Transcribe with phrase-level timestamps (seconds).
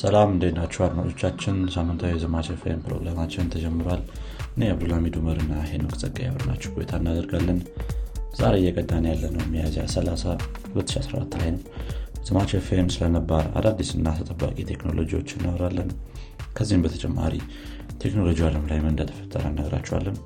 [0.00, 1.56] ሰላም እንዴት ናችሁ አድማጮቻችን?
[1.74, 4.02] ሳምንታዊ የዘማች ኤፍኤም ፕሮግራማችን ተጀምሯል።
[4.52, 7.58] እኔ አብዱልሚድ ኡመርና ሄኖክ ጸጋ ያብረናችሁ ቆይታ እናደርጋለን።
[8.38, 10.34] ዛሬ እየቀዳን ያለ ነው ሚያዝያ 30
[10.74, 11.62] 2014 ላይ ነው።
[12.26, 15.90] ዘማች ኤፍኤም ስለነባር አዳዲስ እና ተጠባቂ ቴክኖሎጂዎች እናወራለን።
[16.56, 17.34] ከዚህም በተጨማሪ
[18.02, 20.16] ቴክኖሎጂ አለም ላይ ምን እንደተፈጠረ እነግራችኋለን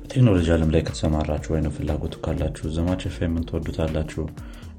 [0.00, 4.22] በቴክኖሎጂ አለም ላይ ከተሰማራችሁ ወይም ፍላጎቱ ካላችሁ ዘማች ኤፍኤም ትወዱታላችሁ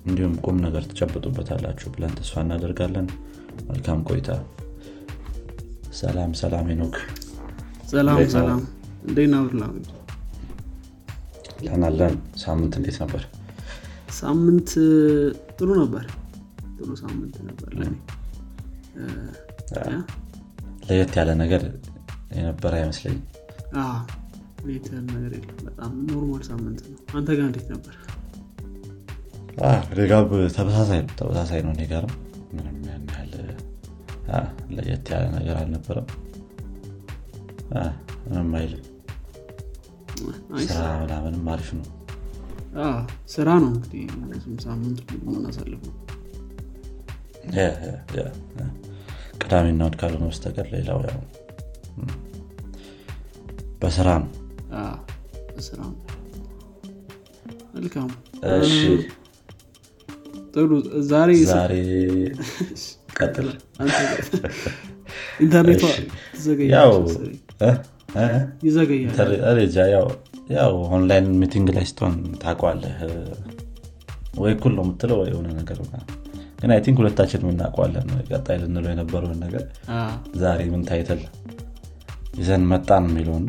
[0.06, 3.08] እንዲሁም ቁም ነገር ትጨብጡበታላችሁ ብለን ተስፋ እናደርጋለን
[3.68, 4.30] መልካም ቆይታ።
[5.94, 6.96] ሰላም ሰላም ኖክ
[7.92, 8.18] ሰላም?
[8.34, 8.62] ሰላም።
[9.08, 9.64] እንዴት ነው ብላ
[11.66, 12.14] ለናለን
[12.44, 13.22] ሳምንት እንዴት ነበር?
[14.20, 14.70] ሳምንት
[15.58, 16.06] ጥሩ ነበር።
[16.78, 17.72] ጥሩ ሳምንት ነበር?
[20.88, 21.64] ለየት ያለ ነገር
[22.38, 23.18] የነበረ አይመስለኝ
[23.82, 23.98] አዎ፣
[24.66, 27.96] ቤት ያለ ነገር የለም። በጣም normal ሳምንት ነው። አንተ ጋር እንዴት ነበር?
[30.00, 32.14] ሌጋብ ተመሳሳይ ነው። ተመሳሳይ ነው። እኔ ጋርም
[32.54, 33.04] ምንም ያን
[34.76, 36.08] ለየት ያለ ነገር አልነበረም።
[38.24, 38.84] ምንም አይልም።
[40.54, 41.88] አይ፣ ስራ ምናምንም አሪፍ ነው።
[43.30, 44.02] ስራ ነው እንግዲህ
[44.66, 45.00] ሳምንት
[47.56, 48.26] ያ፣ ያ፣ ያ።
[49.42, 51.22] ቅዳሜና እሑድ ካልሆነ በስተቀር ሌላው ያው
[53.82, 54.32] በስራ ነው።
[55.84, 55.96] ነው።
[57.76, 58.10] መልካም።
[60.54, 60.70] ጥሩ
[61.10, 61.32] ዛሬ
[63.20, 63.48] ቀጥል።
[65.40, 65.84] ኢንተርኔቷ
[70.56, 72.16] ያው online meeting ላይ ስትሆን
[73.02, 73.10] እ፣
[74.40, 75.78] ወይ እኩል ነው የምትለው ወይ የሆነ ነገር
[76.60, 79.64] ግን I think ሁለታችን የምናውቀዋለን ቀጣይ ልንለው የነበረውን ነገር።
[80.38, 81.22] ዛሬ ምን title
[82.40, 83.46] ይዘን መጣን የሚለውን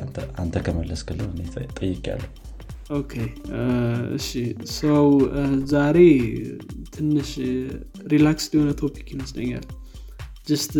[0.00, 1.42] አንተ- ከመለስክልን እኔ
[1.78, 2.28] ጠይቄያለሁ
[2.90, 3.12] okay
[4.14, 4.28] እሺ።
[4.72, 5.06] ሰው
[5.64, 5.98] ዛሬ
[6.94, 7.30] ትንሽ
[8.06, 9.66] relaxed የሆነ topic ይመስለኛል።
[10.48, 10.72] just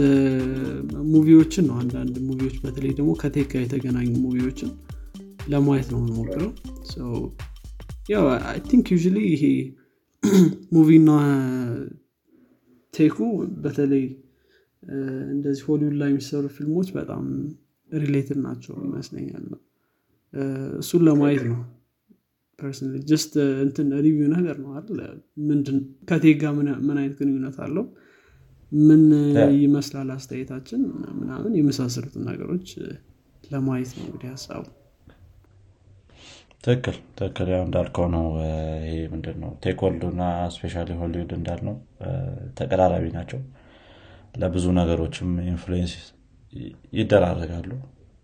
[1.13, 4.71] movie ዎችን ነው። አንዳንድ movie ዎች በተለይ ደግሞ ከ tech ጋር የተገናኙ movie ዎችን
[5.49, 6.51] ለማየት ነው የምሞክረው።
[6.93, 7.03] So,
[8.11, 9.45] ያው I think usually ይሄ
[10.73, 11.11] movie ና
[12.95, 13.19] ቴኩ
[13.63, 14.05] በተለይ
[15.33, 17.25] እንደዚህ ሆሊውድ ላይ የሚሰሩ ፊልሞች በጣም
[17.91, 19.47] related ናቸው ይመስለኛል።
[20.79, 21.61] እሱን ለማየት ነው
[22.61, 23.33] personally just
[23.65, 25.01] እንትን review ነገር ነው አይደል?
[25.49, 27.85] ምንድን ከ tech ጋር ምን አይነት ግንኙነት አለው?
[28.73, 29.03] ምን
[29.37, 30.81] yeah። ይመስላል አስተያየታችን?
[31.19, 32.89] ምናምን የመሳሰሉትን ነገሮች እ፣
[33.45, 34.65] ለማየት ነው እንግዲህ ሀሳቡ።
[36.65, 38.25] ትክክል ትክክል። ያው እንዳልከው ነው
[38.85, 39.51] ይሄ ምንድን ነው?
[39.65, 40.23] tech world እና
[40.55, 41.77] specially ሆሊውድ እንዳልነው
[42.59, 43.41] ተቀራራቢ ናቸው።
[44.35, 45.95] ለብዙ ነገሮችም influence
[46.93, 47.71] ይደራረጋሉ።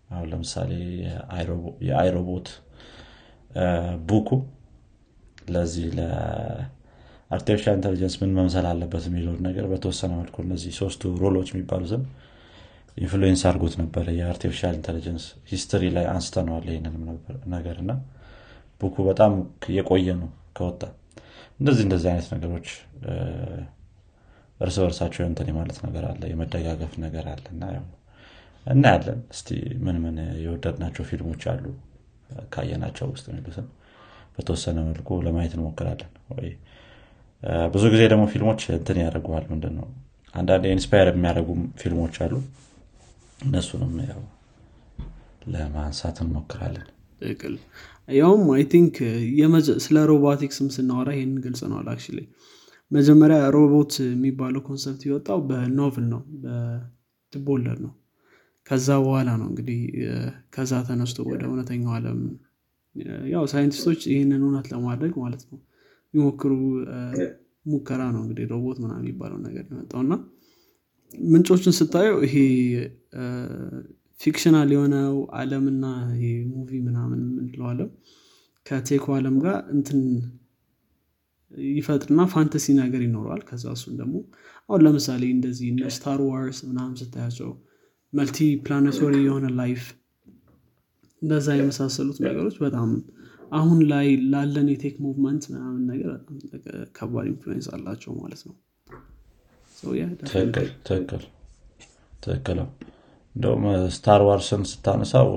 [0.09, 0.71] አሁን ለምሳሌ
[1.03, 2.47] የአይሮቦ- የአይሮቦት
[4.09, 4.29] ቡኩ
[5.49, 11.49] ለዚህ ለ artificial intelligence ምን መምሰል አለበት የሚለውን ነገር በተወሰነ መልኩ እነዚህ ሶስቱ rule ኦች
[11.53, 12.03] የሚባሉትን
[12.97, 17.03] influence አድርጎት ነበር የ artificial intelligence history ላይ አንስተነዋል ይህንንም
[17.55, 17.91] ነገር እና
[18.81, 19.33] book ኡ በጣም
[19.77, 20.81] የቆየ ነው ከወጣ።
[21.59, 22.67] እንደዚህ እንደዚህ አይነት ነገሮች
[24.59, 27.63] እርስ በርሳቸው እንትን ማለት ነገር አለ የመደጋገፍ ነገር አለ እና
[28.65, 29.49] እናያለን። እስቲ
[29.85, 31.65] ምን ምን የወደድናቸው ፊልሞች አሉ
[32.53, 33.67] ካየናቸው ውስጥ የሚሉትን
[34.35, 36.11] በተወሰነ መልኩ ለማየት እንሞክራለን።
[37.73, 39.87] ብዙ ጊዜ ደግሞ ፊልሞች እንትን ያደርጉሃል ምንድን ነው
[40.33, 41.49] አንዳንድ inspire የሚያደርጉ
[41.81, 42.33] ፊልሞች አሉ።
[43.39, 44.21] እነሱንም ያው
[45.53, 46.87] ለማንሳት እንሞክራለን።
[48.13, 48.95] ያውም I think
[49.85, 52.19] ስለ ሮቦቲክስም ስናወራ ይህንን ግልጽ ነው actually
[52.91, 57.93] መጀመሪያ ሮቦት የሚባለው concept የወጣው በ novel ነው በልቦለድ ነው
[58.67, 59.79] ከዛ በኋላ ነው እንግዲህ
[60.55, 62.19] ከዛ ተነስቶ ወደ እውነተኛው ዓለም
[63.33, 65.59] ያው ሳይንቲስቶች ይህንን እውነት ለማድረግ ማለት ነው
[66.13, 66.53] የሚሞክሩ
[67.65, 70.13] ሙከራ ነው እንግዲህ ሮቦት ምናምን የሚባለው ነገር የመጣው እና
[71.27, 72.35] ምንጮችን ስታየው ይሄ
[74.19, 75.85] fictional የሆነው አለምና
[76.15, 76.23] ይሄ
[76.53, 77.89] movie ምናምን የምንለው አለም
[78.65, 79.99] ከ tech ኡ አለም ጋር እንትን
[81.71, 84.15] ይፈጥርና fantasy ነገር ይኖረዋል። ከዛ እሱን ደግሞ
[84.69, 87.51] አሁን ለምሳሌ እንደዚህ Star Wars ምናምን ስታያቸው
[88.13, 89.83] multiplanetary የሆነ life
[91.21, 92.89] እንደዛ የመሳሰሉት ነገሮች በጣም
[93.51, 96.11] አሁን ላይ ላለን የ tech movement ምናምን ነገር
[96.97, 98.55] ከባድ influence አላቸው ማለት ነው.
[102.21, 102.59] ትክክል
[103.35, 103.63] እንደውም
[103.95, 105.27] Star Wars ን ስታነሳው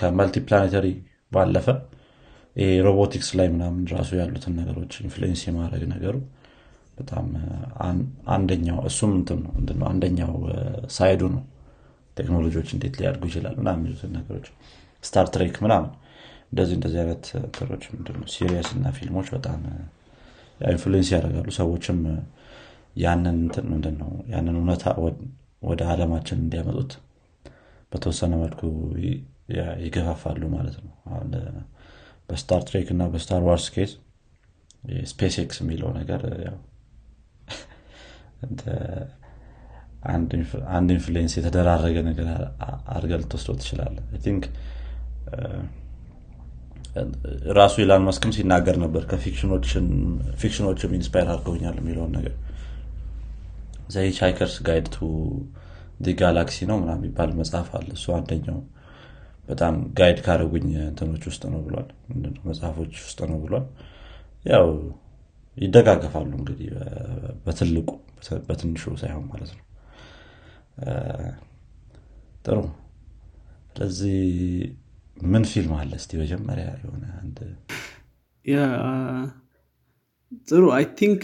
[0.00, 0.86] ከ multiplanetary
[1.32, 1.68] ባለፈ
[2.56, 6.16] ይሄ ሮቦቲክስ ላይ ምናምን ራሱ ያሉትን ነገሮች influence የማድረግ ነገሩ
[6.98, 7.26] በጣም
[7.86, 9.40] አን- አንደኛው እሱም እንትን
[9.80, 10.32] ነው አንደኛው
[10.94, 11.42] side ኡ ነው
[12.16, 14.46] ቴክኖሎጂዎች እንዴት ሊያድጉ ይችላል ምናምን የሚሉትን ነገሮች።
[15.04, 15.90] Star Trek ምናምን
[16.50, 19.60] እንደዚህ እንደዚህ አይነት እንትኖች ምንድነው series እና ፊልሞች በጣም
[20.60, 21.98] influence ያደርጋሉ። ሰዎችም
[22.96, 24.84] ያንን እንትን ምንድን ነው ያንን እውነታ
[25.62, 26.92] ወደ አለማችን እንዲያመጡት
[27.92, 28.60] በተወሰነ መልኩ
[29.84, 30.92] ይገፋፋሉ ማለት ነው።
[32.28, 33.90] በ Star Trek እና በ Star Wars
[35.10, 36.22] case SpaceX የሚለው ነገር
[40.08, 40.30] አንድ
[40.94, 42.26] influence የተደራረገ ነገር
[42.94, 44.44] አድርገህ ልትወስደው ትችላለህ I think
[47.58, 52.34] ራሱ ኢላን ማስክም ሲናገር ነበር ከ fiction ኦችም inspire አድርገውኛል የሚለውን ነገር።
[53.94, 55.08] The Hitchhiker's Guide to
[56.00, 58.58] the Galaxy ነው ምና የሚባል መጽሐፍ አለ። እሱ አንደኛው
[59.48, 61.88] በጣም guide ካደረጉኝ እንትኖች ውስጥ ነው ብሏል።
[62.48, 63.66] መጽሐፎች ውስጥ ነው ብሏል።
[64.44, 64.66] ያው
[65.56, 66.68] ይደጋገፋሉ እንግዲህ
[67.44, 67.88] በትልቁ
[68.48, 69.62] በትንሹ ሳይሆን ማለት ነው
[72.44, 72.58] ጥሩ።
[73.70, 74.18] ስለዚህ
[75.26, 75.90] ምን ፊልም አለ?
[76.00, 77.04] እስቲ መጀመሪያ የሆነ
[80.48, 81.22] ጥሩ። I think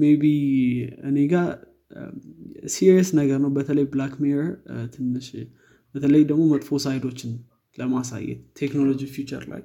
[0.00, 0.22] maybe
[1.08, 1.46] እኔ ጋር
[2.74, 4.48] series ነገር ነው። በተለይ Black Mirror
[4.94, 5.28] ትንሽ
[5.94, 7.32] በተለይ ደግሞ መጥፎ side ኦችን
[7.78, 9.62] ለማሳየት ቴክኖሎጂ future ላይ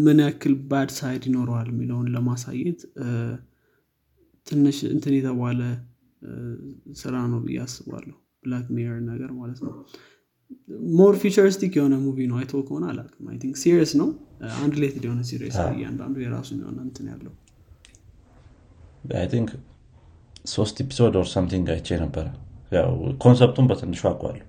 [0.00, 2.80] ምን ያክል bad side ይኖረዋል የሚለውን ለማሳየት
[4.46, 5.60] ትንሽ እንትን የተባለ
[7.00, 9.72] ስራ ነው ብዬ አስባለሁ። Black Mirror ነገር ማለት ነው።
[10.96, 14.08] more futuristic የሆነ movie ነው። አይተኸው ከሆነ አላቅም I think series ነው።
[14.56, 17.34] አንድ related የሆነ series እያንዳንዱ የራሱን የሆነ እንትን ያለው።
[19.16, 19.50] I think
[20.50, 22.26] ሶስት episode or something አይቼ ነበረ።
[23.22, 24.46] concept ኡን በትንሹ አውቀዋለሁ።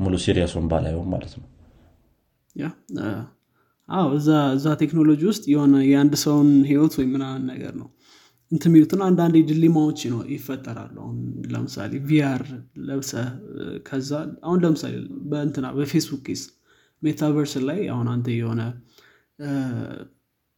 [0.00, 1.46] ሙሉ series ኡን ባላየውም ማለት ነው።
[2.56, 2.66] yeah
[3.88, 4.06] አዎ
[4.54, 7.88] እዛ ቴክኖሎጂ ውስጥ የሆነ የአንድ ሰውን ህይወት ወይ ምናምን ነገር ነው
[8.54, 11.16] እንት የሚሉትን አንዳንድ dilemma ዎች ነው ይፈጠራሉ። አሁን
[11.52, 12.42] ለምሳሌ VR
[12.88, 13.12] ለብሰ
[13.88, 14.10] ከዛ
[14.44, 14.92] አሁን ለምሳሌ
[15.30, 16.42] በእንትና በፌስቡክ case
[17.02, 18.60] metaverse ላይ አሁን አንተ የሆነ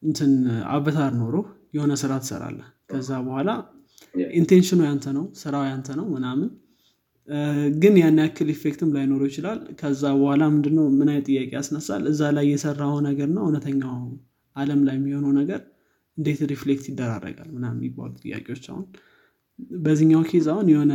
[0.03, 0.33] እንትን
[0.73, 1.37] avatar ኖሮ
[1.77, 2.59] የሆነ ስራ ትሰራለ
[2.91, 3.51] ከዛ በኋላ
[4.35, 6.51] intention ኡ ያንተ ነው ስራው ያንተ ነው ምናምን።
[7.77, 12.03] ግን ያን ያክል effect ም ላይኖረው ይችላል። ከዛ በኋላ ምንድነው ምን አይነት ጥያቄ ያስነሳል?
[12.13, 13.97] እዛ ላይ የሰራው ነገር ነው እውነተኛው
[14.57, 15.63] አለም ላይ የሚሆነው ነገር
[16.19, 17.49] እንዴት reflect ይደራረጋል?
[17.57, 18.85] ምናምን የሚባሉ ጥያቄዎች አሁን
[19.81, 20.95] በዚህኛው case አሁን የሆነ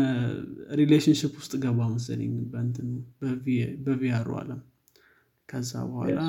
[0.80, 2.34] relationship ውስጥ ገባ መሰለኝ
[3.86, 4.60] በ VR ኡ አለም።
[5.50, 6.20] ከዛ በኋላ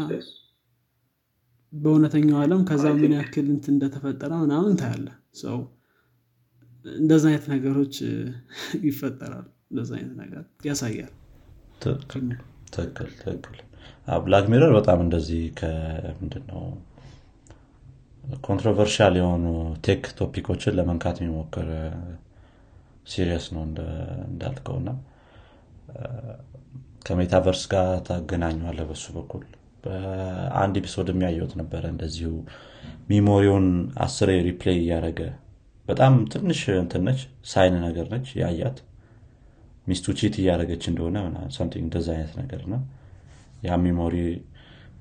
[1.73, 5.07] በእውነተኛው አለም ከዛ ምን ያክል እንት እንደተፈጠረ ምናምን ታያለ
[5.43, 5.59] ሰው
[6.85, 7.97] እንደዚ አይነት ነገሮች
[8.89, 11.13] ይፈጠራሉ። እንደዚ አይነት ነገር ያሳያል።
[11.83, 12.27] ትክክል
[12.75, 13.59] ትክክል
[14.23, 16.63] Black Mirror በጣም እንደዚህ ከምንድነው
[18.47, 19.45] controversial የሆኑ
[19.87, 21.69] tech topic ኦችን ለመንካት የሚሞክር
[23.13, 23.63] series ነው
[24.29, 24.91] እንዳልከው እና
[27.07, 29.43] ከ metaverse ጋር ታገናኘዋለ በሱ በኩል
[29.85, 32.31] በአንድ episode የሚያየውት ነበረ እንደዚሁ
[33.11, 33.67] memory ውን
[34.05, 35.21] አስሬ replay እያደረገ
[35.89, 37.21] በጣም ትንሽ እንትነች
[37.53, 38.79] sign ነገር ነች ያያት
[39.87, 41.17] ሚስቱ cheat እያደረገች እንደሆነ
[41.57, 42.81] something እንደዛ አይነት ነገር ነው
[43.67, 44.17] ያ memory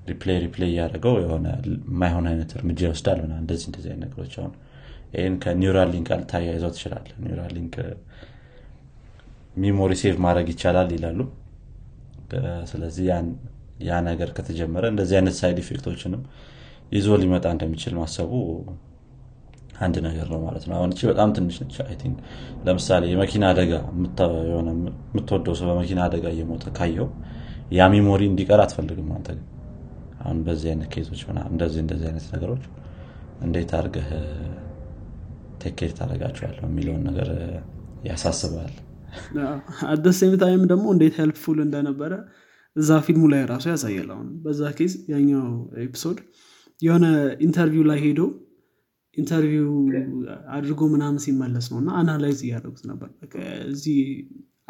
[0.06, 4.52] replay replay እያደረገው የሆነ የማይሆን አይነት እርምጃ ይወስዳል ና እንደዚህ እንደዚህ አይነት ነገሮች አሁን
[5.14, 7.54] ይህን ከ Neuralink ልታያይዘው ትችላለ neural
[9.56, 11.20] memory save ማድረግ ይቻላል ይላሉ።
[12.70, 13.04] ስለዚህ
[13.86, 16.22] ያ ነገር ከተጀመረ እንደዚህ አይነት side effect ኦችንም
[16.92, 18.32] ይዞ ሊመጣ እንደሚችል ማሰቡ
[19.82, 22.18] አንድ ነገር ነው ማለት ነው። አሁን በጣም ትንሽ ነች think።
[22.66, 27.08] ለምሳሌ የመኪና አደጋ የምትወደው ሰው በመኪና አደጋ እየሞተ ካየው
[27.72, 29.46] ያ memory እንዲቀር አትፈልግም አንተ ግን
[30.22, 32.64] አሁን በዚህ አይነት case ኦች እንደዚህ እንደዚህ አይነት ነገሮች
[33.46, 34.08] እንዴት አድርገህ
[35.62, 37.28] tackle ታደረጋቸዋለህ የሚለውን ነገር
[38.08, 38.72] ያሳስባል።
[39.90, 42.12] at the same time ደግሞ እንዴት helpful እንደነበረ
[42.76, 45.46] እዛ ፊልሙ ላይ ራሱ ያሳያል። አሁን በዛ case ያኛው
[45.82, 46.18] episode
[46.82, 47.06] የሆነ
[47.46, 48.20] interview ላይ ሄዶ
[49.16, 49.68] interview
[50.56, 53.08] አድርጎ ምናምን ሲመለስ ነው እና analyze እያደረጉት ነበር።
[53.72, 53.98] እዚህ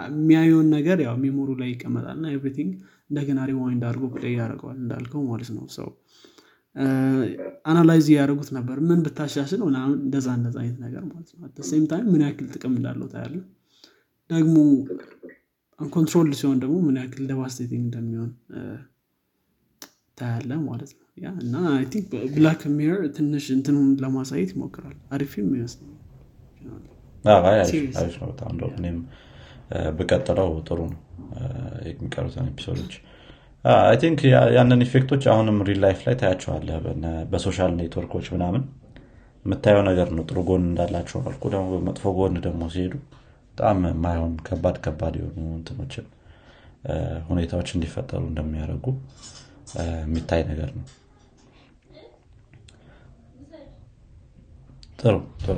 [0.09, 2.71] የሚያየውን ነገር ያው memory ኡ ላይ ይቀመጣል እና everything
[3.13, 5.89] እንደገና rewind አድርጎ play ያደርገዋል እንዳልከው ማለት ነው። ሰው
[7.69, 12.23] analyze እያደረጉት ነበር። ምን ብታሻሽል ምናምን እንደዛ እንደዛ አይነት ነገር ማለት ነው። same time ምን
[12.27, 13.35] ያክል ጥቅም እንዳለው ታያለ
[14.31, 14.57] ደግሞ
[15.79, 18.31] uncontrolled ሲሆን ደግሞ ምን ያክል devastating እንደሚሆን
[20.19, 25.99] ታያለ ማለት ነው። yeah እና I think Black Mirror ትንሽ እንትኑን ለማሳየት ይሞክራል። አሪፍም ይመስለኛል
[29.99, 31.01] ብቀጥለው ጥሩ ነው
[31.89, 32.95] የሚቀሩትን episode ኦች።
[33.65, 34.21] I think
[34.57, 36.69] ያንን effect ኦች አሁንም real life ላይ ታያቸዋለ
[37.33, 38.63] በ social network ኦች ምናምን።
[39.45, 42.95] የምታየው ነገር ነው ጥሩ ጎን እንዳላቸው መልኩ ደግሞ በመጥፎ ጎን ደግሞ ሲሄዱ
[43.55, 46.05] በጣም የማይሆን ከባድ ከባድ የሆኑ እንትኖችን
[47.29, 48.87] ሁኔታዎች እንዲፈጠሩ እንደሚያደርጉ
[50.05, 50.87] የሚታይ ነገር ነው።
[54.99, 55.57] ጥሩ ጥሩ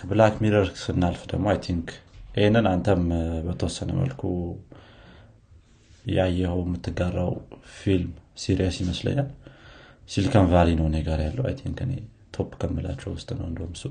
[0.00, 1.88] ከ Black Mirror ስናልፍ ደግሞ I think
[2.36, 3.02] ይህንን አንተም
[3.46, 4.22] በተወሰነ መልኩ
[6.10, 7.32] ያየኸው የምትጋራው
[7.76, 8.12] ፊልም
[8.42, 9.28] series ይመስለኛል።
[10.08, 11.92] Silicon Valley ነው እኔ ጋር ያለው I think እኔ
[12.36, 13.84] top ከምላቸው ውስጥ ነው። እንደም እሱ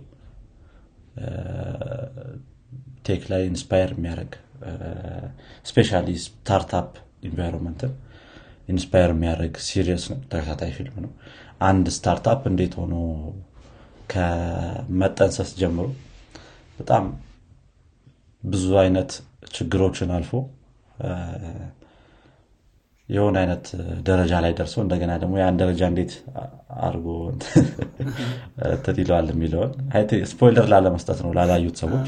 [3.08, 4.34] tech ላይ inspire የሚያደርግ
[5.66, 6.90] specially startup
[7.30, 7.94] environment ን
[8.70, 11.12] inspire የሚያደርግ series ተከታታይ ፊልም ነው።
[11.70, 12.96] አንድ startup እንዴት ሆኖ
[14.10, 15.88] ከመጠንሰስ ጀምሮ
[16.80, 17.06] በጣም
[18.44, 19.12] ብዙ አይነት
[19.54, 20.32] ችግሮችን አልፎ
[23.10, 23.66] የሆነ አይነት
[24.02, 26.12] ደረጃ ላይ ደርሶ እንደገና ደግሞ ያን ደረጃ እንዴት
[26.82, 27.66] አርጎ እንትን
[29.32, 29.72] የሚለውን
[30.32, 32.08] spoiler ላለመስጠት ነው ላላዩት ሰዎች።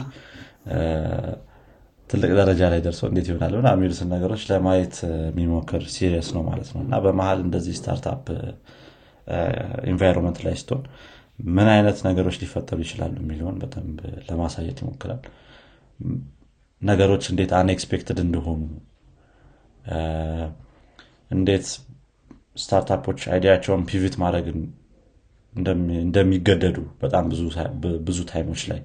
[2.10, 4.96] ትልቅ ደረጃ ላይ ደርሶ እንዴት ይሆናል ና የሚሉትን ነገሮች ለማየት
[5.30, 8.26] የሚሞክር series ነው ማለት ነው። እና በመሀል እንደዚህ startup
[9.86, 10.84] environment ላይ ስትሆን
[11.50, 15.22] ምን አይነት ነገሮች ሊፈጠሩ ይችላሉ የሚለውን በደንብ ለማሳየት ይሞክራል።
[16.82, 18.62] ነገሮች እንዴት unexpected እንደሆኑ
[21.32, 21.66] እንዴት
[22.62, 24.46] startup ኦች idea ኣቸውን pivot ማድረግ
[26.04, 27.26] እንደሚገደዱ በጣም
[28.08, 28.82] ብዙ time ኦች ላይ።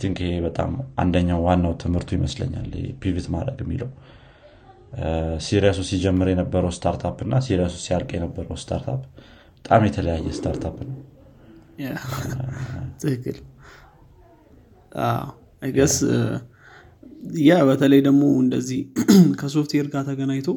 [0.00, 0.70] think ይሄ በጣም
[1.02, 2.66] አንደኛው ዋናው ትምህርቱ ይመስለኛል
[3.02, 3.90] pivot ማድረግ የሚለው።
[5.46, 9.00] series ኡ ሲጀምር የነበረው startup እና series ኡ ሲያልቅ የነበረው startup
[9.58, 10.98] በጣም የተለያየ startup ነው
[13.02, 13.36] ትክክል.
[15.72, 15.94] guess
[17.42, 18.80] yeah በተለይ ደግሞ እንደዚህ
[19.40, 20.48] ከሶፍትዌር ጋር ተገናኝቶ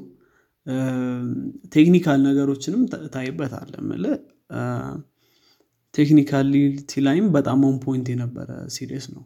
[1.73, 2.81] technical ነገሮችንም
[3.13, 4.03] ታይበታል ምል
[5.93, 9.23] technicality ላይም በጣም on point የነበረ series ነው።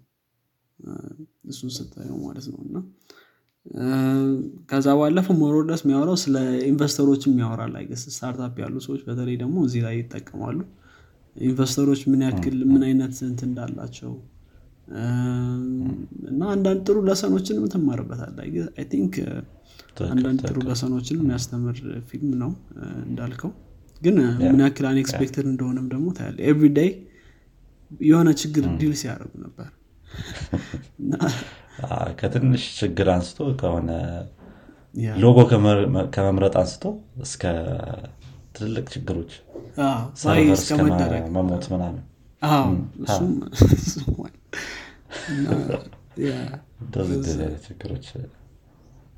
[1.51, 2.77] እሱን ስታየው ማለት ነው እና
[4.69, 6.35] ከዛ ባለፈ more or less የሚያወራው ስለ
[6.69, 10.57] investor ኦችም ያወራል። I guess startup ያሉ ሰዎች በተለይ ደግሞ እዚህ ላይ ይጠቀማሉ
[11.35, 14.11] ኢንቨስተሮች ምን ያክል ምን አይነት እንት እንዳላቸው?
[16.29, 18.35] እና አንዳንድ ጥሩ lesson ኦችንም ትማርበታል
[18.91, 19.13] think
[20.09, 21.77] አንዳንድ ጥሩ lesson ኦችን የሚያስተምር
[22.09, 22.51] ፊልም ነው
[23.05, 23.51] እንዳልከው።
[24.01, 26.89] ግን ምን ያክል unexpected እንደሆነም ደግሞ ታያለህ everyday
[28.01, 29.67] የሆነ ችግር deal ሲያደርጉ ነበር።
[32.19, 33.89] ከትንሽ ችግር አንስቶ ከሆነ
[35.17, 35.37] ሎጎ
[36.15, 36.83] ከመምረጥ አንስቶ
[37.21, 37.43] እስከ
[38.55, 39.31] ትልልቅ ችግሮች
[41.35, 42.03] መሞት ምናምን።
[47.65, 48.07] ችግሮች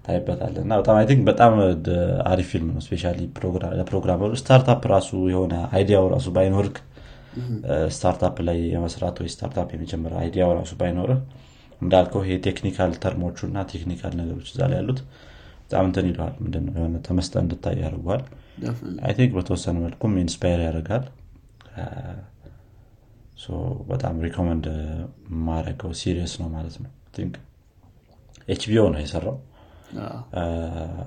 [0.05, 1.53] ታይበታል። እና በጣም I think በጣም
[2.27, 3.03] አሪፍ ፊልም ነው። especially
[3.79, 6.77] ለ programmer ኡ startup ራሱ የሆነ idea ው ራሱ ባይኖርህ
[7.95, 11.19] startup ላይ የመስራት ወይ startup የመጀመር idea ው ራሱ ባይኖርህ
[11.81, 14.99] እንዳልከው ይሄ technical term ኦቹ እና technical ነገሮች እዛ ላይ ያሉት
[15.63, 18.23] በጣም እንትን ይለዋል ምንድነው የሆነ ተመስጠህ እንድታይ ያደርገዋል
[19.05, 21.03] I think በተወሰነ መልኩም inspire ያደርጋል.
[23.91, 24.65] በጣም recommend
[25.47, 26.91] የማደርገው series ነው ማለት ነው.
[28.49, 29.35] HBO ነው የሰራው.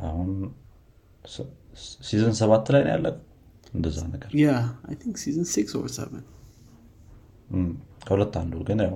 [0.09, 0.31] አሁን
[2.09, 3.25] season ሰባት ላይ ነው ያለቀው?
[3.75, 4.31] እንደዛ ነገር.
[8.07, 8.95] ከሁለት አንዱ ግን ያው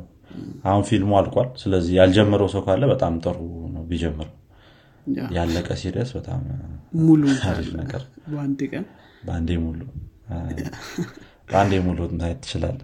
[0.68, 3.38] አሁን ፊልሙ አልቋል። ስለዚህ ያልጀመረው ሰው ካለ በጣም ጥሩ
[3.75, 4.32] ነው ቢጀምረው
[5.37, 6.40] ያለቀ series በጣም
[7.00, 7.23] ሙሉ
[7.80, 8.84] ነገር በአንድ ቀን?
[9.26, 9.80] በአንዴ ሙሉ።
[11.49, 12.78] በአንዴ ሙሉ ማየት ትችላል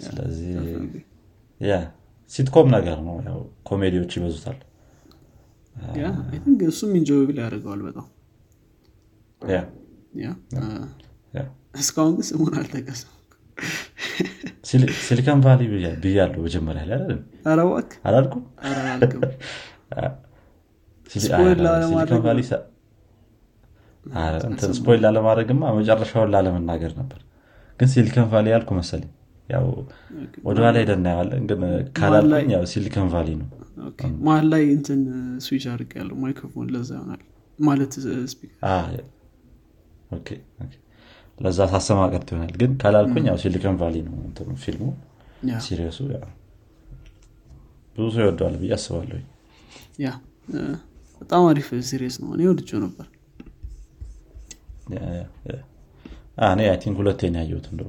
[0.00, 0.50] ስለዚህ
[2.32, 4.58] sitcom ነገር ነው። ያው ኮሜዲዎች ይበዙታል።
[6.68, 8.06] እሱም enjoyable ያደርገዋል በጣም።
[11.80, 13.12] እስካሁን ግን ስሙን አልጠቀስክም
[15.02, 15.60] Silicon Valley
[16.02, 17.00] ብያለሁ መጀመሪያ ላይ
[18.04, 18.42] አላልኩም
[24.78, 27.20] spoil ላለማድረግማ መጨረሻውን ላለመናገር ነበር።
[27.78, 29.10] ግን Silicon Valley ያልኩ መሰለኝ።
[29.48, 29.64] ያው
[30.46, 31.60] ወደኋላ ሄደን እናየዋለን። ግን
[31.98, 33.48] ካላልኩኝ ያው Silicon Valley ነው።
[34.26, 35.00] መሀል ላይ እንትን
[35.44, 37.22] ስዊች አድርግ ያለው ማይክሮፎን ለዛ ይሆናል።
[37.58, 37.92] ማለት
[41.38, 44.14] ለዛ ሳይሰማ ቀርቶ ይሆናል። ግን ካላልኩኝ ያው Silicon Valley ነው
[44.64, 44.84] ፊልሙ።
[45.66, 45.98] series ኡ
[47.96, 49.18] ብዙ ሰው ይወደዋል ብዬ አስባለሁ
[49.98, 50.08] ያ
[51.20, 53.06] በጣም አሪፍ series ነው እኔ ወድጄው ነበር
[56.48, 57.88] እኔ I think ሁለቴን ያየሁት እንደው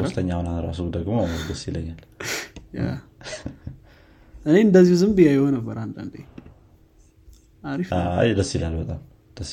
[0.00, 1.16] ሶስተኛውን ራሱ ደግሞ
[1.48, 2.00] ደስ ይለኛል
[4.46, 6.14] እኔ እንደዚሁ ዝም ብዬ አየው ነበር አንዳንዴ
[8.38, 9.00] ደስ ይላል በጣም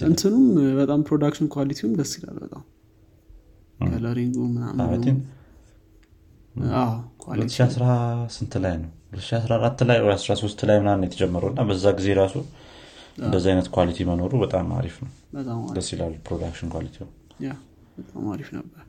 [0.10, 0.46] እንትኑም
[0.80, 2.64] በጣም production quality ውም ደስ ይላል በጣም
[3.88, 5.18] coloring ኡ ምናምን
[8.36, 12.36] ስንት ላይ ነው 2014 ላይ ወይ 13 ላይ ምናምን የተጀመረው እና በዛ ጊዜ ራሱ
[13.18, 15.12] እንደዚህ አይነት quality መኖሩ በጣም አሪፍ ነው።
[15.76, 16.98] ደስ ይላል production quality
[17.98, 18.84] በጣም አሪፍ ነበር።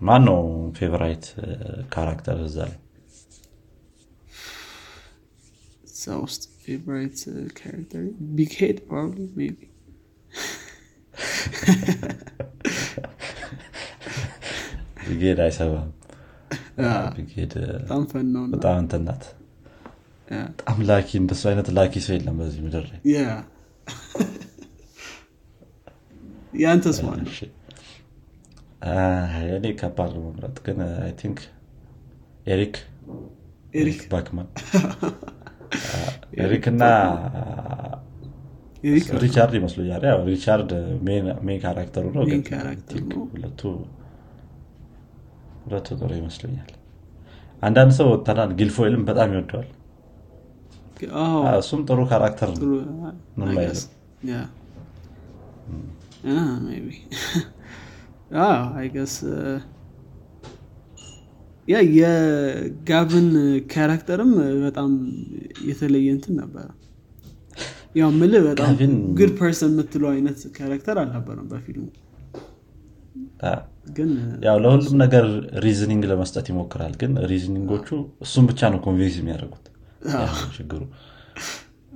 [0.00, 0.40] ማን ነው
[0.78, 1.26] favorite
[1.92, 2.78] character እዛ ላይ?
[5.88, 7.20] እዛ ውስጥ favorite
[7.58, 8.02] character
[8.36, 8.78] Big Head
[9.36, 9.48] Bi
[15.06, 15.88] Big Head አይረሳም
[17.16, 19.24] Big Head በጣም እና በጣም እንትናት
[20.28, 23.00] በጣም lucky እንደሱ አይነት lucky ሰው የለም በዚህ ምድር ላይ።
[26.60, 26.98] ያንተስ
[29.56, 31.38] እኔ ከባድ ነው መምረጥ ግን I think
[32.46, 32.74] ኤሪክ
[33.74, 34.00] ኤሪክ?
[34.12, 34.48] ባክማን።
[36.44, 36.82] ኤሪክ እና
[39.22, 40.70] ሪቻርድ ይመስሉኛል። ያው ሪቻርድ
[41.46, 42.22] main character ኡ ነው
[43.32, 43.60] ሁለቱ
[45.64, 46.70] ሁለቱ ጥሩ ይመስለኛል
[47.62, 49.68] አንዳንድ ሰው ተናል ጊልፎይልም በጣም ይወደዋል
[51.58, 52.68] እሱም ጥሩ character ነው።
[53.38, 53.82] ምንም አይልም።
[54.30, 54.40] Yeah።
[61.96, 63.28] የጋቪን
[63.72, 64.32] character ም
[64.64, 64.90] በጣም
[65.66, 66.66] የተለየ እንትን ነበረ።
[67.94, 68.72] ያው ምልህ በጣም
[69.18, 71.86] good person የምትለው አይነት character አልነበረም በፊልሙ።
[73.96, 74.10] ግን
[74.44, 75.24] ያው ለሁሉም ነገር
[75.64, 77.88] reasoning ለመስጠት ይሞክራል። ግን reasoning ኦቹ
[78.20, 79.65] እሱም ብቻ ነው convince የሚያደርጉት
[80.56, 80.82] ችግሩ።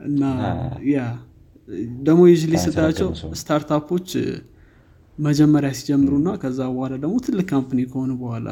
[0.06, 0.22] እና
[0.90, 0.98] ያ
[2.06, 3.08] ደግሞ በጣም ስታያቸው
[3.40, 4.10] startup ኦች
[5.18, 8.48] መጀመሪያ ሲጀምሩ እና ከዛ በኋላ ደግሞ ትልቅ company ከሆኑ በኋላ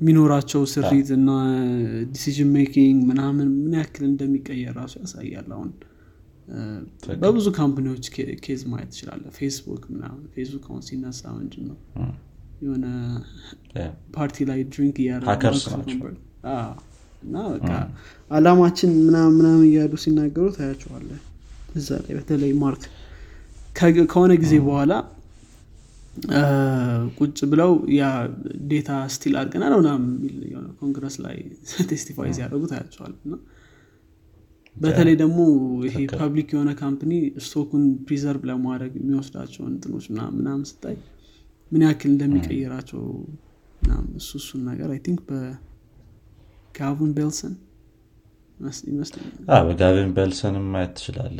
[0.00, 1.30] የሚኖራቸው ስሪት እና
[2.12, 5.70] decision making ምናምን ምን ያክል እንደሚቀየር ራሱ ያሳያል አሁን።
[7.22, 8.06] በብዙ company ዎች
[8.44, 11.78] case ማየት ትችላለህ ፌስቡክ ምናምን ፌስቡክ አሁን ሲነሳ ምንድን ነው?
[12.64, 12.86] የሆነ
[14.16, 16.12] ፓርቲ ላይ drink ናቸው።
[17.24, 17.70] እና በቃ
[18.30, 21.10] አላማችን ምናምን ምናምን እያሉ ሲናገሩ ታያቸዋለህ
[21.74, 22.84] እዛ ላይ በተለይ ማርክ
[24.10, 24.92] ከሆነ ጊዜ በኋላ
[27.16, 28.04] ቁጭ ብለው yeah
[28.70, 31.36] data steal አድርገናል ምናምን የሚል የሆነ ኮንግረስ ላይ
[31.90, 33.34] testify ሲያደርጉ ታያቸዋል እና
[34.76, 35.40] በተለይ ደግሞ
[35.86, 37.12] ይሄ public የሆነ company
[37.46, 40.96] stock ኡን preserve ለማድረግ የሚወስዳቸው እንትኖች ምናምን ስታይ
[41.72, 43.02] ምን ያክል እንደሚቀይራቸው
[44.20, 45.20] እሱ እሱን ነገር I think
[46.74, 47.52] በጋቪን ቤልሰን
[48.60, 51.38] ይመስ- ይመስለኛል። አ፣ በጋቪን ቤልሰንም ማየት ትችላለህ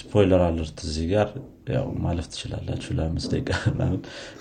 [0.00, 1.28] spoiler alert እዚህ ጋር
[1.74, 4.00] ያው ማለፍ ትችላላችሁ ለአምስት ደቂቃ ምናምን።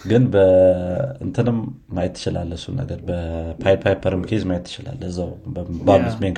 [0.09, 1.57] ግን በእንትንም
[1.95, 2.99] ማየት ትችላለህ እሱ ነገር።
[3.83, 5.29] Piper ም case ማየት ትችላለህ እዛው
[6.07, 6.17] Yeah.
[6.23, 6.35] I mean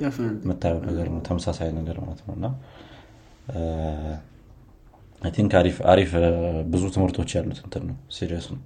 [0.00, 0.40] Definitely.
[0.44, 2.46] የምታየው ነገር ነው። ተመሳሳይ ነገር ማለት ነው። እና
[5.22, 5.52] I think
[5.90, 6.10] አሪፍ
[6.72, 8.60] ብዙ ትምህርቶች ያሉት እንትን ነው። series ነው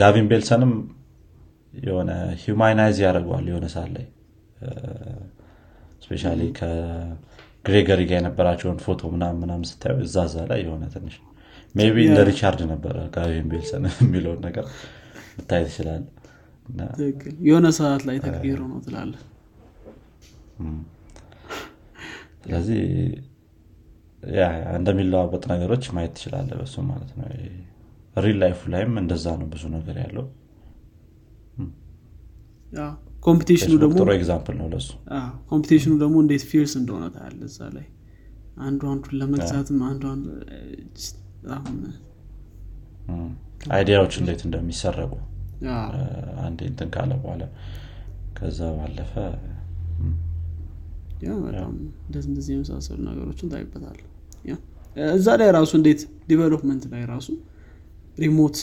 [0.00, 0.72] ጋቪን ቤልሰንም
[1.80, 2.10] የሆነ
[2.42, 4.06] humanize ያደርገዋል የሆነ ሰዓት ላይ።
[6.04, 6.24] especially
[6.58, 11.16] ከግሬገሪ ጋር የነበራቸውን ፎቶ ምናምን ስታዩ እዛ እዛ ላይ የሆነ ትንሽ
[11.74, 12.20] maybe እንደ.
[12.28, 14.64] ሪቻርድ ነበረ ጋቪን ቤልሰን የሚለውን ነገር
[15.38, 16.04] ልታይ ትችላል
[17.46, 19.12] የሆነ ሰዓት ላይ ተቀይሮ ነው ትላለ
[22.42, 22.80] ስለዚህ
[24.78, 27.28] እንደሚለዋወጥ ነገሮች ማየት ትችላለ በሱ ማለት ነው
[28.24, 30.26] real life ኡ ላይም እንደዛ ነው ብዙ ነገር ያለው።
[33.22, 34.88] competition ኡ ፌስቡክ ደግሞ example ነው ለሱ።
[35.50, 37.86] competition ኡ ደግሞ እንዴት fierce እንደሆነ ታያለ እዛ ላይ።
[38.60, 40.02] አንዱ አንዱን ለመግዛትም አንዱ
[43.70, 45.12] idea ዎች እንዴት እንደሚሰረቁ
[46.44, 47.42] አንዴ እንትን ካለ በኋላ
[48.36, 49.14] ከዛ ባለፈ
[52.22, 53.98] እንደዚህ የመሳሰሉ ነገሮችን ታይበታል
[55.12, 57.28] እዛ ላይ ራሱ እንዴት development ላይ ራሱ
[58.20, 58.58] remote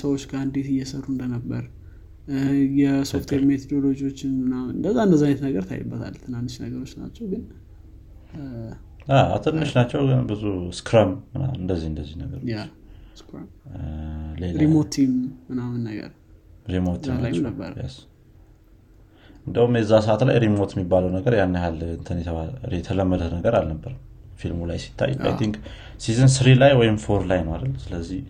[0.00, 1.64] ሰዎች ጋር እንዴት እየሰሩ እንደነበር
[2.80, 7.42] የ software methodology ዎችን ምናምን እንደዛ እንደዛ አይነት ነገር ታይበታል። ትናንሽ ነገሮች ናቸው ግን
[9.46, 10.44] ትንሽ ናቸው ግን ብዙ
[10.78, 11.10] scrum
[11.60, 12.14] እንደዚህ እንደዚህ
[14.40, 15.12] ሌላ remote team
[15.50, 16.10] ምናምን ነገር.
[19.46, 21.76] እንደውም የዛ ሰዓት ላይ remote የሚባለው ነገር ያን ያህል
[22.78, 24.00] የተለመደ ነገር አልነበርም
[24.40, 25.54] ፊልሙ ላይ ሲታይ think
[26.04, 27.74] season three ላይ ወይም four ላይ ነው አይደል?
[27.84, 28.20] ስለዚህ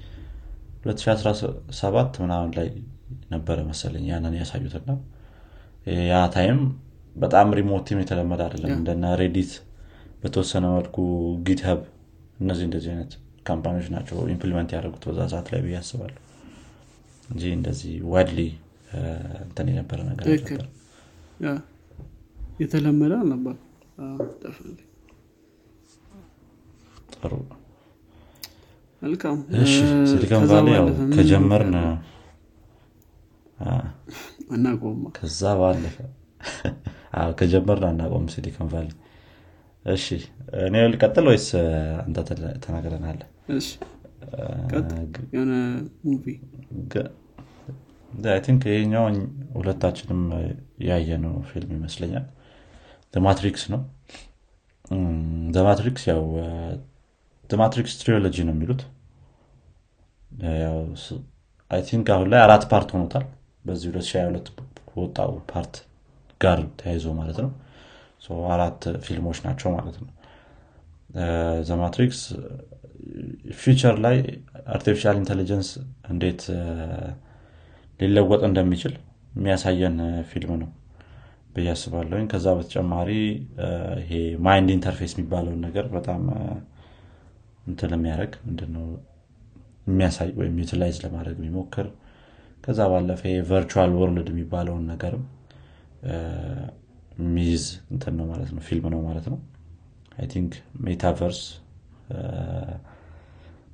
[0.89, 2.69] 2017 ምናምን ላይ
[3.31, 4.91] ነበረ መሰለኝ ያንን ያሳዩትና
[6.11, 6.59] ያ time
[7.17, 9.53] በጣም remote team የተለመደ አይደለም። እነ ሬዲት
[10.23, 10.97] በተወሰነ መልኩ
[11.47, 11.81] ጊትሀብ
[12.41, 13.13] እነዚህ እንደዚህ አይነት
[13.47, 16.19] company ዎች ናቸው implement ያደረጉት በዛ ሰዓት ላይ ብዬ አስባለሁ።
[17.29, 18.41] እንጂ እንደዚህ widely
[19.45, 20.67] እንትን የነበረ ነገር ነበር
[22.61, 23.57] የተለመደ አልነበር
[27.15, 27.33] ጥሩ
[29.03, 29.39] መልካም.
[30.11, 31.99] ሲሊኮን ቫሊ ያው ከጀመርን ይፈልጋል?
[33.65, 33.75] አ፣
[34.55, 35.97] አናቆማ ከዛ ባለፈ
[37.39, 38.89] ከጀመርን አናቆም ሲሊኮን ቫሊ።
[39.85, 40.07] እሺ
[40.67, 41.49] እኔ ልቀጥል ወይስ
[42.03, 42.19] አንተ
[46.07, 46.25] movie።
[48.45, 49.05] think ይሄኛው
[49.57, 50.23] ሁለታችንም
[50.89, 52.27] ያየነው ፊልም ይመስለኛል።
[53.21, 53.81] ማትሪክስ ነው።
[55.65, 56.23] ማትሪክስ ያው
[57.57, 58.81] ማትሪክስ trilogy ነው የሚሉት?
[61.71, 63.25] I think አሁን ላይ አራት part ሆኖታል።
[63.65, 64.49] በዚህ 2022
[64.97, 65.75] ወጣው part
[66.41, 67.51] ጋር ተያይዞ ማለት ነው።
[68.55, 70.09] አራት ፊልሞች ናቸው ማለት ነው።
[71.69, 72.21] The Matrix
[73.61, 74.17] future ላይ
[74.75, 75.69] artificial intelligence
[76.11, 76.43] እንዴት
[78.01, 78.95] ሊለወጥ እንደሚችል
[79.37, 79.97] የሚያሳየን
[80.31, 80.71] ፊልም ነው
[81.55, 83.11] ብዬ አስባለሁኝ። ከዛ በተጨማሪ
[84.01, 84.11] ይሄ
[84.47, 86.23] mind interface የሚባለውን ነገር በጣም
[87.67, 88.87] እንትን የሚያደረግ ምንድነው?
[89.87, 91.87] የሚያሳይ ወይም utilize ለማድረግ የሚሞክር
[92.65, 93.21] ከዛ ባለፈ
[93.51, 95.25] virtual world የሚባለውን ነገርም
[97.19, 99.39] የሚይዝ እንትን ነው ማለት ነው ፊልም ነው ማለት ነው።
[100.19, 100.53] I think
[100.85, 101.41] metaverse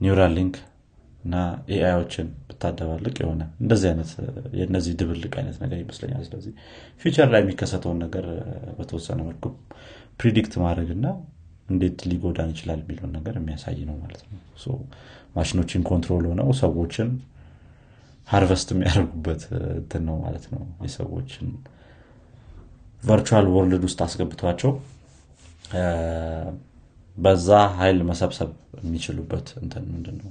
[0.01, 0.55] ኒውራል ሊንክ
[1.25, 1.35] እና
[1.75, 4.11] AI ዮችን ብታደባልቅ የሆነ እንደዚህ አይነት
[4.61, 6.53] የነዚህ ድብልቅ አይነት ነገር ይመስለኛል። ስለዚህ
[7.03, 8.27] future ላይ የሚከሰተውን ነገር
[8.79, 9.45] በተወሰነ መልኩ
[10.21, 11.07] predict ማድረግ እና
[11.73, 14.39] እንዴት ሊጎዳን ይችላል የሚለውን ነገር የሚያሳይ ነው ማለት ነው።
[15.37, 17.11] ማሽኖችን control ሆነው ሰዎችን
[18.29, 19.43] harvest የሚያደርጉበት
[19.77, 21.47] እንትን ነው ማለት ነው። የሰዎችን
[23.03, 24.73] virtual world ውስጥ አስገብተዋቸው
[27.17, 30.31] በዛ ኃይል መሰብሰብ የሚችሉበት እንትን ምንድነው?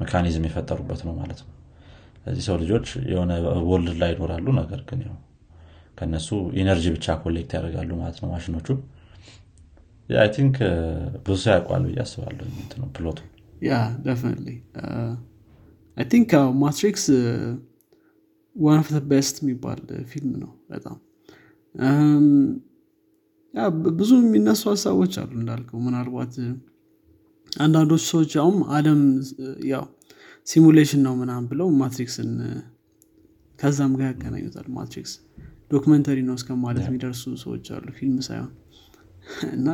[0.00, 1.50] mechanism የፈጠሩበት ነው ማለት ነው።
[2.18, 3.32] ስለዚህ ሰው ልጆች የሆነ
[3.70, 5.16] world ላይ ይኖራሉ ነገር ግን ያው
[5.98, 6.28] ከነሱ
[6.60, 8.68] energy ብቻ collect ያደርጋሉ ማለት ነው ማሽኖቹ
[10.08, 10.56] I think
[11.26, 12.46] ብዙ ሰው ያውቀዋል ብዬ አስባለሁ
[12.80, 13.18] ነው plot ኡ?
[13.62, 13.72] yeah
[15.96, 16.30] I think
[16.62, 17.04] ማትሪክስ
[18.56, 20.96] one of best የሚባል ፊልም ነው በጣም.
[23.98, 26.34] ብዙ የሚነሱ ሀሳቦች አሉ እንዳልከው ምናልባት
[27.60, 29.00] አንዳንዶች ሰዎች አሁንም አለም
[29.72, 29.84] ያው
[30.46, 32.30] simulation ነው ምናምን ብለው ማትሪክስን
[33.58, 35.12] ከዛም ጋር ያገናኙታል ማትሪክስ።
[35.72, 38.50] documentary ነው እስከ ማለት የሚደርሱ ሰዎች አሉ ፊልም ሳይሆን
[39.52, 39.68] እና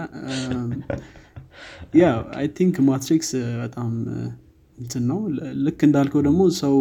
[2.00, 2.06] yeah
[2.38, 3.30] I think ማትሪክስ
[3.62, 3.90] በጣም
[4.78, 5.18] እንትን ነው።
[5.66, 6.76] ልክ እንዳልከው ደግሞ ሰው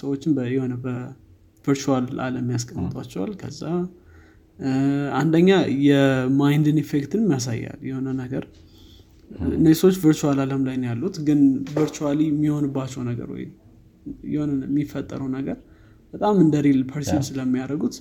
[0.00, 3.62] ሰዎችን የሆነ በ virtual አለም ያስቀምጧቸዋል። ከዛ
[5.20, 5.50] አንደኛ
[5.86, 8.44] የ mind ን effect ን ያሳያል የሆነ ነገር።
[9.52, 11.40] እነዚህ ሰዎች virtual አለም ላይ ነው ያሉት ግን
[11.76, 13.44] virtually የሚሆንባቸው ነገር ወይ
[14.32, 15.58] የሆነ የሚፈጠረው ነገር
[16.14, 17.94] በጣም እንደ real perceive ን ስለሚያደርጉት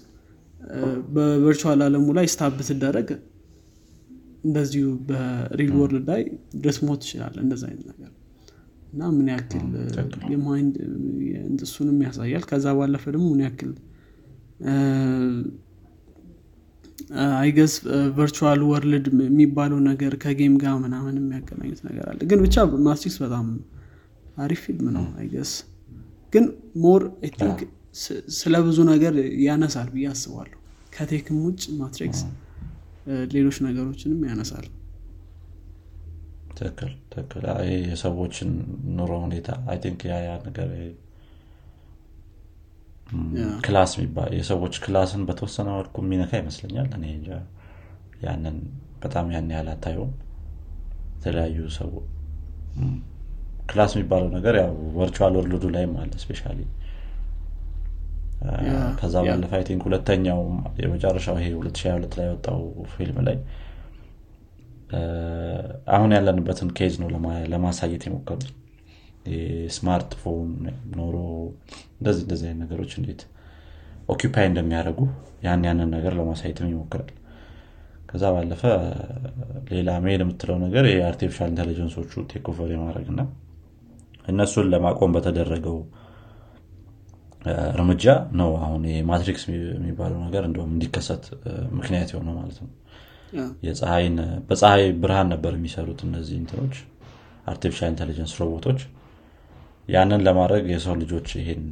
[1.16, 3.10] በ virtual አለሙ ላይ stab ትደረግ
[4.44, 6.22] እንደዚሁ በ real world ላይ
[6.64, 8.12] ልትሞት ትችላለ እንደዚ አይነት ነገር።
[8.94, 9.66] እና ምን ያክል
[10.34, 10.76] የ mind
[11.66, 13.72] እሱንም ያሳያል። ከዛ ባለፈ ደግሞ ምን ያክል
[17.38, 17.74] I guess
[18.18, 22.56] virtual world የሚባለው ነገር ከ game ጋር ምናምን የሚያገናኙት ነገር አለ። ግን ብቻ
[22.88, 23.48] ማትሪክስ በጣም
[24.44, 25.52] አሪፍ ፊልም ነው I guess
[26.34, 26.46] ግን
[26.84, 27.02] more
[27.34, 27.60] think
[28.38, 29.14] ስለ ብዙ ነገር
[29.46, 30.58] ያነሳል ብዬ አስባለሁ።
[30.96, 32.22] ከ tech ም ውጭ ማትሪክስ
[33.34, 34.68] ሌሎች ነገሮችንም ያነሳል።
[36.58, 37.44] ትክክል ትክክል።
[37.84, 38.50] የሰዎችን
[38.98, 40.70] ኑሮ ሁኔታ I think ያ ያ ነገር
[43.66, 47.06] class የሚባል የሰዎች class ን በተወሰነ መልኩ የሚነካ ይመስለኛል። እኔ
[48.26, 48.58] ያንን
[49.04, 50.14] በጣም ያን ያህል አታየውም።
[51.16, 51.90] የተለያዩ ሰው
[53.70, 56.42] class የሚባለው ነገር ያው virtual world ኡ ላይም አለ especially
[59.00, 60.40] ከዛ ባለፈ I think ሁለተኛው
[60.84, 62.60] የመጨረሻው ይሄ 2022 ላይ ወጣው
[62.94, 63.38] ፊልም ላይ
[65.96, 67.10] አሁን ያለንበትን case ነው
[67.54, 68.48] ለማሳየት የሞከሩት።
[69.76, 70.50] ስማርትፎን
[70.98, 71.16] ኖሮ
[71.98, 73.22] እንደዚህ እንደዚህ አይነት ነገሮች እንዴት
[74.10, 75.00] occupy እንደሚያደርጉ
[75.46, 77.10] ያን ያንን ነገር ለማሳየትም ይሞክራል
[78.10, 78.64] ከዛ ባለፈ
[79.70, 83.22] ሌላ ሜል የምትለው ነገር የ artificial intelligence ኦቹ takeover የማድረግ እና
[84.28, 85.78] እነሱን ለማቆም በተደረገው
[87.72, 88.06] እርምጃ
[88.40, 91.24] ነው አሁን ማትሪክስ የሚባለው ነገር እንደውም እንዲከሰት
[91.78, 92.70] ምክንያት የሆነው ማለት ነው።
[93.66, 94.16] የፀሐይን
[94.48, 96.76] በፀሐይ ብርሃን ነበር የሚሰሩት እነዚህ እንትኖች
[97.52, 98.82] artificial intelligence ሮቦቶች
[99.88, 101.64] ያንን ለማድረግ የሰው ልጆች ይሄን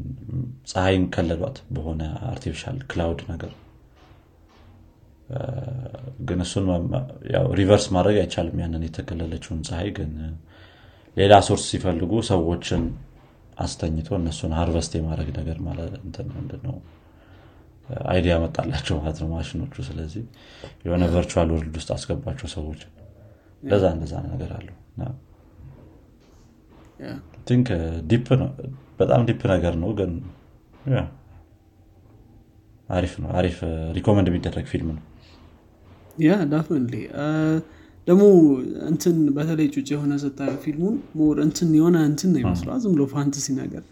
[0.72, 2.02] ፀሐይን ከለሏት በሆነ
[2.32, 3.52] artificial cloud ነገር።
[6.28, 6.66] ግን እሱን
[7.60, 10.12] reverse ማድረግ አይቻልም። ያንን የተከለለችውን ፀሐይ ግን
[11.18, 12.84] ሌላ source ሲፈልጉ ሰዎችን
[13.60, 15.58] አስተኝቶ እነሱን harvest የማድረግ ነገር
[16.34, 16.76] ምንድነው?
[18.10, 20.24] idea መጣላቸው ማለት ነው ማሽኖቹ። ስለዚህ
[20.86, 22.82] የሆነ virtual world ውስጥ አስገባቸው ሰዎች።
[23.64, 24.76] እንደዛ እንደዛ ነገር አለው።
[27.48, 27.68] think
[28.10, 28.50] deep ነው።
[29.00, 30.12] በጣም deep ነገር ነው ግን
[32.90, 33.58] አሪፍ ነው። አሪፍ
[33.98, 35.04] recommend የሚደረግ ፊልም ነው።
[36.22, 36.94] yeah definitely
[38.10, 38.24] ደግሞ
[38.90, 43.48] እንትን በተለይ ጩጭ የሆነ ስታየው ፊልሙን more እንትን የሆነ እንትን ነው ይመስለዋል ዝም ብሎ fantasy
[43.60, 43.84] ነገር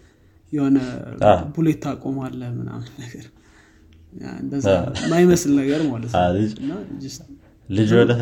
[0.53, 0.77] የሆነ
[1.55, 3.25] bullet ታቆማለህ ምናምን ነገር።
[5.11, 6.21] ማይመስል ነገር ማለት ነው።
[7.69, 8.21] ልጅ- ወደህ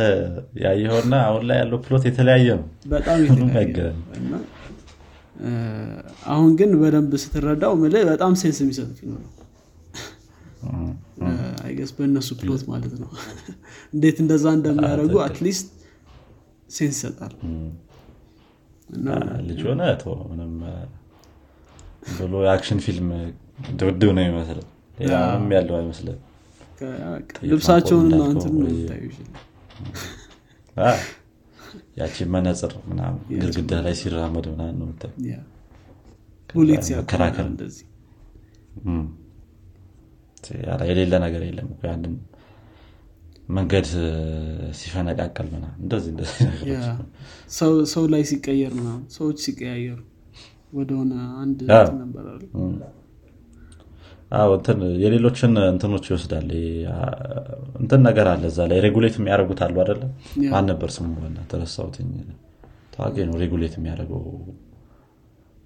[0.62, 3.18] ያየኸውና አሁን ላይ ያለው plot የተለያየ ነው። በጣም
[6.32, 9.32] አሁን ግን በደንብ ስትረዳው ምልህ በጣም sense የሚሰጥ ፊልም ነው።
[11.66, 13.10] I guess በእነሱ plot ማለት ነው።
[13.94, 15.68] እንዴት እንደዛ እንደሚያደርጉ at least
[16.70, 17.34] sense ይሰጣል።
[19.48, 19.82] ልጅ ሆነ
[20.30, 20.54] ምንም
[22.18, 23.08] ብሎ የ action ፊልም
[23.78, 24.66] ድብድብ ነው የሚመስለው።
[25.34, 25.76] ምንም ያለው
[27.30, 29.44] ጥይት ልብሳቸውን እና ማቆም እንትን እንዳልከው ነው ወይ- የምታየው ይችላል።
[30.76, 30.92] አ፣
[32.00, 32.74] ያቺ መነፅር
[33.36, 35.44] ግድግዳ ላይ ሲራመድ ምናምን ነው የምታየው።
[40.88, 42.14] የሌለ ነገር የለም ያንን
[43.50, 43.88] መንገድ
[44.80, 46.12] ሲፈነቃቀል ምናምን እንደዚህ
[47.56, 50.00] ሰው- ላይ ሲቀየር ምናምን ሰዎች ሲቀያየሩ
[50.74, 51.60] ወደሆነ አንድ
[52.00, 52.26] ነበር
[55.02, 56.50] የሌሎችን እንትኖች ይወስዳል።
[57.82, 60.02] እንትን ነገር አለ እዛ ላይ regulate የሚያደርጉት አሉ አደለ
[60.46, 61.08] ማን ነበር ስሙ?
[61.18, 62.10] በእናትህ ተረሳሁትኝ
[62.96, 64.24] ታዋቂ ነው regulate የሚያደርገው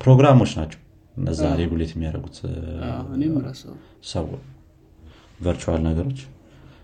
[0.01, 0.81] ፕሮግራሞች ናቸው
[1.15, 2.35] እነዛ regulate የሚያደርጉት
[4.11, 4.25] ሰው
[5.43, 6.19] virtual ነገሮች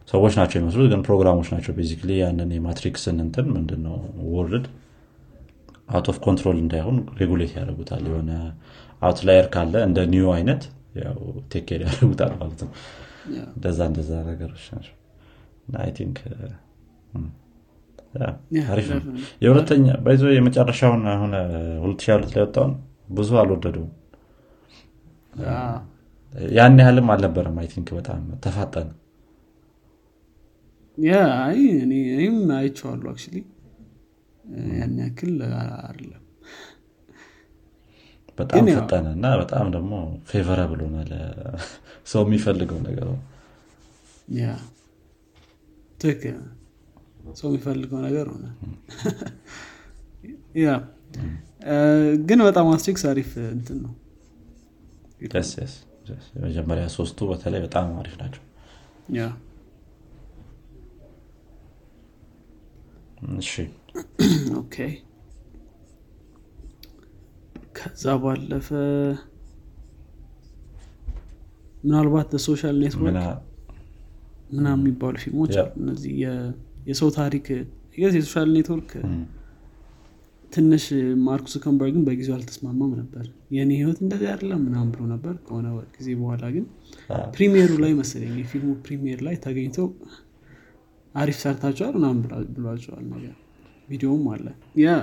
[0.07, 3.95] ሰዎች ናቸው የሚመስሉት ግን ፕሮግራሞች ናቸው። basically ያንን የማትሪክስን እንትን ምንድነው
[4.33, 4.65] world
[5.89, 8.31] out of control እንዳይሆን regulate ያደርጉታል። የሆነ
[9.01, 10.61] outlier ካለ እንደ Neo አይነት
[10.99, 11.17] ያው
[11.51, 12.71] take care ያደርጉታል ማለት ነው።
[13.55, 14.93] እንደዛ እንደዛ ነገሮች ናቸው።
[15.95, 16.17] think
[18.15, 18.25] yeah፣
[18.71, 18.99] አሪፍ ነው።
[19.43, 21.31] የሁለተኛ ባይዞ የመጨረሻውን አሁን
[21.79, 22.73] 2022 ላይ ወጣውን
[23.11, 23.91] ብዙ አልወደደውም።
[25.43, 25.55] yeah፣
[26.53, 28.87] ያን ያህልም አልነበረም። I think በጣም ተፋጠነ
[30.97, 33.39] yeah I እኔ- እኔም አይቼዋለሁ actually።
[34.73, 35.33] ያን ያክል
[35.83, 36.21] አይደለም።
[38.37, 39.91] በጣም ፈጠነ እና በጣም ደግሞ
[40.29, 40.97] ፌቨረብል ሆነ
[42.07, 43.19] ሰው የሚፈልገው ነገር ነው።
[44.37, 44.45] ያ
[45.99, 46.37] ትክክል።
[47.35, 48.45] ሰው የሚፈልገው ነገር ሆነ።
[50.59, 50.69] ያ
[52.25, 53.93] ግን በጣም አስትሪክስ አሪፍ እንትን ነው።
[56.35, 58.43] የመጀመሪያ ሶስቱ በተለይ በጣም አሪፍ ናቸው
[59.15, 59.23] ያ
[63.14, 63.14] እሺ
[64.61, 64.75] Okay።
[67.77, 68.67] ከዛ ባለፈ
[71.83, 73.19] ምናልባት Social Network ምና
[74.53, 76.13] ምናምን የሚባሉ ፊልሞች አሉ። እነዚህ
[76.89, 77.47] የሰው ታሪክ
[77.97, 78.91] የ Social Network
[80.53, 80.83] ትንሽ
[81.23, 86.43] ማርክ ዙከርበርግን በጊዜው አልተስማማም ነበር። የእኔ ህይወት እንደዚህ አይደለም ምናምን ብሎ ነበር። ከሆነ ጊዜ በኋላ
[86.55, 86.65] ግን
[87.35, 89.87] premiere ኡ ላይ መሰለኝ የፊልሙ premiere ላይ ተገኝተው
[91.15, 92.21] አሪፍ ሰርታቸዋል ምናምን
[92.55, 93.33] ብሏቸዋል ነገር።
[93.89, 94.45] ቪዲዮም አለ።
[94.81, 94.93] yeah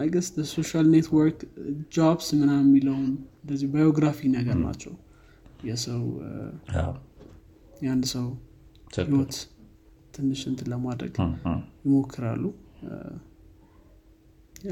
[0.00, 1.38] I guess Social Network
[1.96, 4.92] Jobs ምናምን የሚለውን እንደዚህ biography ነገር ናቸው።
[5.68, 6.02] የሰው
[7.82, 8.26] የአንድ ሰው
[9.00, 9.34] ህይወት
[10.14, 11.14] ትንሽ እንትን ለማድረግ
[11.84, 12.44] ይሞክራሉ።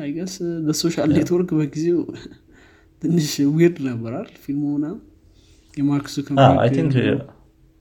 [0.02, 0.34] I guess
[0.66, 2.00] በ Social Network በጊዜው
[3.02, 5.00] ትንሽ weird ነበራል ፊልሙ ምናምን?
[5.74, 6.06] የማርክ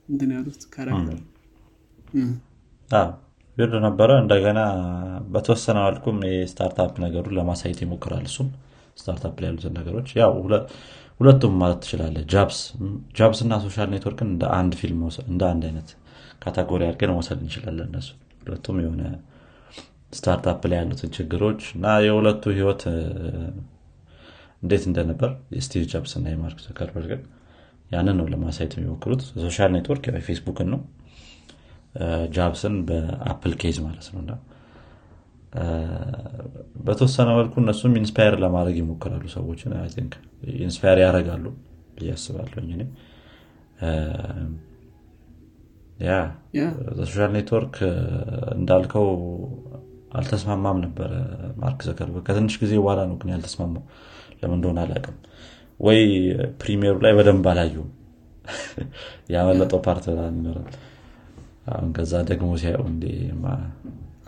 [0.09, 1.19] እንትን ያሉት character
[3.57, 4.59] weird ነበረ። እንደገና
[5.33, 8.47] በተወሰነ መልኩም የ startup ነገሩን ለማሳየት ይሞክራል። እሱም
[8.97, 10.65] startup ላይ ያሉትን ነገሮች ያው ሁለ-
[11.19, 12.17] ሁለቱም ማለት ትችላለ
[13.17, 15.89] Jobs እና Social Network ን እንደ አንድ ፊልም እንደ አንድ አይነት
[16.41, 18.09] category አድርገን መውሰድ እንችላለን እነሱ።
[18.41, 19.03] ሁለቱም የሆነ
[20.13, 22.81] startup ላይ ያሉትን ችግሮች እና የሁለቱ ህይወት
[24.63, 27.21] እንዴት እንደነበር የስቲቭ ጃብስ እና የማርክ ዙከርበርግን
[27.91, 30.81] ያንን ነው ለማሳየት የሚሞክሩት። Social Network የፌስቡክን ነው
[32.35, 34.33] Jobs ን በ Apple case ማለት ነው። እና
[36.85, 39.71] በተወሰነ መልኩ እነሱም inspire ለማድረግ ይሞክራሉ ሰዎችን።
[40.61, 40.99] inspire
[42.69, 42.83] እኔ።
[43.81, 43.89] እ፣
[46.03, 46.11] yeah
[47.01, 47.75] Social Network
[48.55, 49.07] እንዳልከው
[50.13, 51.11] አልተስማማም ነበረ
[51.59, 53.83] ማርክ ዙከርበርግ። ከትንሽ ጊዜ በኋላ ነው ግን ያልተስማማው።
[54.39, 55.17] ለምን እንደሆነ አላውቅም።
[55.79, 55.99] ወይ
[56.61, 57.91] premiere ኡ ላይ በደንብ አላየውም
[59.33, 60.67] ያመለጠው part ይኖራል
[61.95, 63.05] ከዛ ደግሞ ሲያየው እንዴ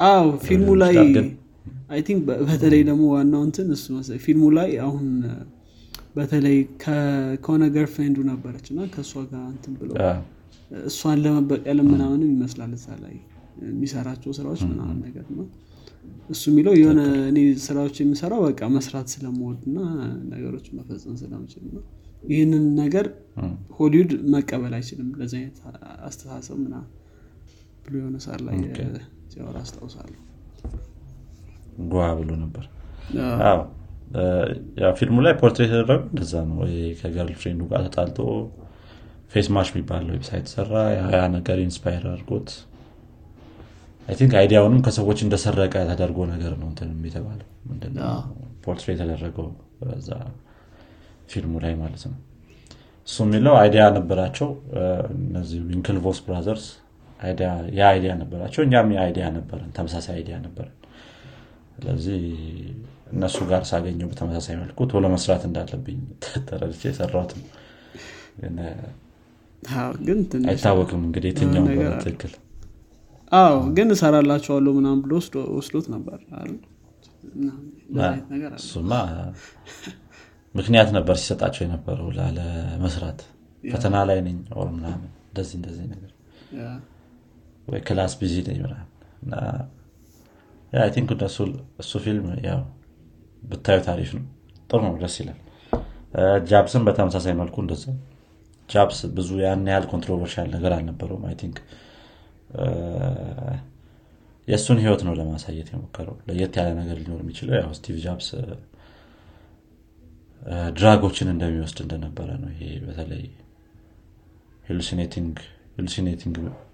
[0.07, 0.95] አዎ ፊልሙ ላይ
[1.89, 5.07] I think በተለይ ደግሞ ዋናው እንትን እሱ መሰለኝ ፊልሙ ላይ አሁን
[6.15, 6.57] በተለይ
[7.41, 10.09] ከሆነ girlfriend ኡ ነበረች እና ከእሷ ጋር እንትን አ፣
[10.87, 13.15] እሷን ለመበቀልም ምናምንም ይመስላል እዛ ላይ
[13.65, 15.45] የሚሰራቸው ስራዎች ምናምን ነገር ነው።
[16.29, 19.79] እሱ የሚለው የሆነ እኔ ስራዎች የሚሰራው በቃ መስራት ስለምወድ እና
[20.33, 21.83] ነገሮች መፈጸም ስለምችል ነው።
[22.29, 23.05] ይህንን ነገር
[23.77, 25.57] ሆሊውድ መቀበል አይችልም። ለዚ አይነት
[26.07, 26.89] አስተሳሰብ ምናምን
[27.83, 28.55] ብሎ የሆነ ሳር ላይ
[29.31, 30.19] ሲያወራ አስታውሳለሁ።
[31.91, 32.65] ጓ ብሎ ነበር።
[34.99, 36.57] ፊልሙ ላይ portrait የተደረገው እንደዛ ነው።
[36.99, 38.19] ከ girlfriend ኡ ጋር ተጣልቶ
[39.31, 40.71] Facemash የሚባል website ሰራ።
[41.13, 42.49] ያ ነገር inspire አድርጎት
[44.07, 47.47] I think idea ውንም ከሰዎች እንደሰረቀ ተደርጎ ነገር ነው እንትን የተባለው።
[48.65, 49.47] portray የተደረገው
[49.81, 50.09] በዛ
[51.31, 52.17] ፊልሙ ላይ ማለት ነው።
[53.07, 54.49] እሱ የሚለው idea ነበራቸው።
[55.19, 56.65] እነዚህ Winklevoss brothers
[57.77, 60.75] የ idea ነበራቸው። እኛም የ idea ነበረን ተመሳሳይ idea ነበረን
[61.75, 62.21] ስለዚህ
[63.13, 65.99] እነሱ ጋር ሳገኘው በተመሳሳይ መልኩ ቶሎ መስራት እንዳለብኝ
[66.47, 67.47] ተረድቼ የሰራሁት ነው።
[70.47, 71.65] አይታወቅም እንግዲህ የትኛው
[72.03, 72.33] ትክክል።
[73.31, 75.13] አዎ ግን እሰራላቸዋለሁ ምናም ብሎ
[75.53, 76.19] ወስዶት ነበር
[78.57, 78.91] እሱማ
[80.55, 83.21] ምክንያት ነበር ሲሰጣቸው የነበረው ላለመስራት።
[83.63, 86.11] ፈተና ላይ ነኝ or ምናምን እንደዚህ እንደዚህ ነገር
[87.85, 88.59] class busy ነኝ
[90.95, 91.09] think
[91.79, 92.61] እሱ ፊልም ያው
[93.43, 94.25] ብታዩት አሪፍ ነው።
[94.69, 95.39] ጥሩ ነው ደስ ይላል።
[96.49, 97.83] ጃብስን በተመሳሳይ መልኩ እንደዛ።
[98.69, 101.57] ጃብስ ብዙ ያን ያህል controversial ነገር አልነበረውም። I think
[104.47, 108.27] የእሱን ህይወት ነው ለማሳየት የሞከረው። ለየት ያለ ነገር ሊኖር የሚችለው ያው ስቲቭ ጃብስ
[110.77, 113.23] drug ኦችን እንደሚወስድ እንደነበረ ነው ይሄ በተለይ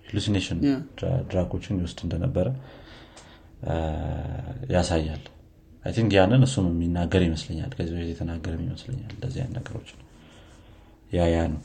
[0.09, 0.59] hallucination
[1.29, 2.47] drug ኦችን ይወስድ እንደነበረ
[4.73, 5.23] ያሳያል።
[5.83, 9.89] I think ያንን እሱም የሚናገር ይመስለኛል። ከዚህ በፊት የተናገርም ይመስለኛል እንደዚህ አይነት ነገሮች
[11.13, 11.61] ያ ያ ነው።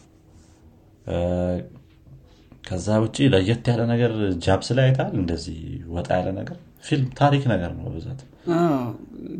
[2.64, 4.12] ከዛ ውጭ ለየት ያለ ነገር
[4.44, 5.58] ጃብስ ላይ አይታል እንደዚህ
[5.96, 8.20] ወጣ ያለ ነገር ፊልም ታሪክ ነገር ነው በብዛት።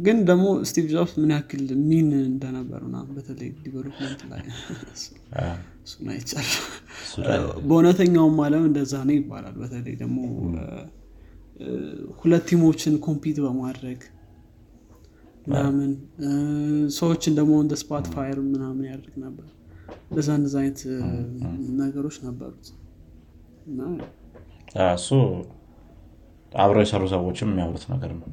[0.04, 4.42] ግን ደግሞ ስቲቭ ጆብስ ምን ያክል mean እንደነበር በተለይ development ላይ
[5.84, 6.46] እሱን አይቻል
[7.66, 10.18] በእውነተኛውም አለም እንደዛ ነው ይባላል። በተለይ ደግሞ
[12.20, 14.00] ሁለት ቲሞችን ኮምፒት በማድረግ
[15.46, 15.90] ምናምን
[16.96, 19.48] ሰዎችን ደግሞ እንደ ስፓት ፋየር ምናምን ያደርግ ነበር።
[20.06, 20.80] እንደዛ እንደዛ አይነት
[21.80, 22.66] ነገሮች ነበሩት።
[24.94, 25.08] እሱ
[26.54, 28.28] አብረው የሰሩ ሰዎችም የሚያወሩት ነገር ነው።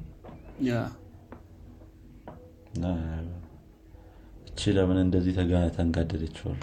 [4.51, 5.33] እቺ ለምን እንደዚህ
[5.77, 6.59] ተንጋደደችዋል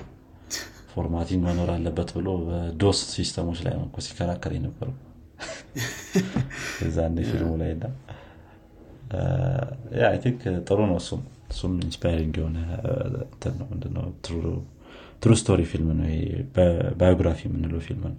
[0.93, 4.97] formatting መኖር አለበት ብሎ በ DOS system ኦች ላይ ነው ሲከራከር የነበረው።
[6.87, 7.87] እዛ ፊልሙ ላይ ና
[10.23, 12.59] think ጥሩ ነው። እሱም እሱም inspiring የሆነ
[13.69, 14.07] ምንድነው?
[15.23, 16.09] true story ፊልም ነው
[16.99, 18.17] biography የምንለው ፊልም ነው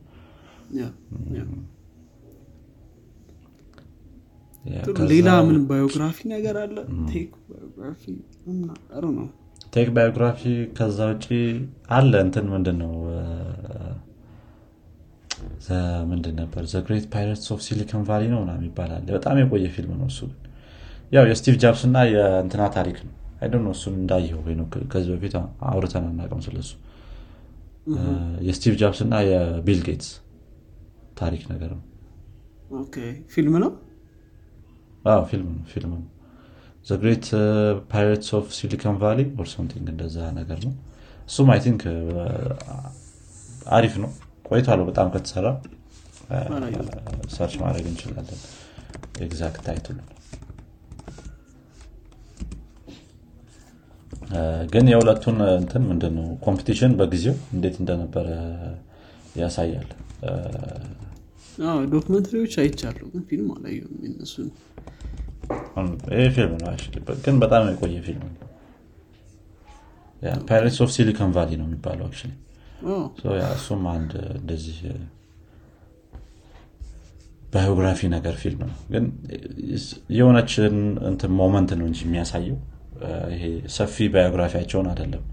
[5.12, 6.76] ሌላ ምን biography ነገር አለ?
[7.10, 8.04] tech biography
[9.18, 9.28] ነው።
[9.74, 10.42] tech biography
[10.78, 11.26] ከዛ ውጭ
[11.98, 12.94] አለ እንትን ምንድን ነው
[16.10, 16.64] ምንድን ነበር?
[16.72, 20.20] the great Pirates of Silicon Valley ነው ምናምን ይባላል በጣም የቆየ ፊልም ነው እሱ
[21.12, 24.56] ያው የስቲቭ ጃብስ እና የእንትና ታሪክ ነው። I don't know እሱን እንዳየው ወይ
[24.92, 25.34] ከዚህ በፊት
[25.70, 26.72] አውርተን አናውቅም ስለሱ።
[28.48, 30.10] የስቲቭ ጃብስ እና የቢል ጌትስ
[31.18, 31.84] ታሪክ ነገር ነው።
[33.34, 33.72] ፊልም ነው
[35.30, 36.06] ፊልም ነው ፊልም ነው።
[36.88, 37.26] the great
[37.92, 40.74] Pirates of Silicon Valley or something እንደዛ ነገር ነው።
[41.28, 41.82] እሱም I think
[43.78, 44.12] አሪፍ ነው።
[44.50, 45.48] ቆይቷል በጣም ከተሰራ
[47.36, 48.40] search ማድረግ እንችላለን።
[49.22, 49.98] exact title ኡ
[54.74, 58.28] ግን የሁለቱን እንትን ምንድን ነው competition በጊዜው እንዴት እንደነበረ
[59.36, 59.88] ያሳያል
[61.94, 64.50] documentary ዎች አይቻለሁ ግን ፊልም አላየሁም እነሱን።
[66.16, 66.70] ይህ ፊልም ነው
[67.26, 68.46] ግን በጣም የቆየ ፊልም ነው።
[70.48, 72.08] Pirates of Silicon Valley ነው የሚባለው
[73.54, 74.78] እሱም አንድ እንደዚህ
[77.54, 79.06] biography ነገር ፊልም ነው። ግን
[80.18, 80.52] የሆነች
[81.10, 82.58] እንትን moment ነው እንጂ የሚያሳየው።
[83.34, 83.44] ይሄ
[83.76, 85.24] ሰፊ biography ያቸውን አይደለም።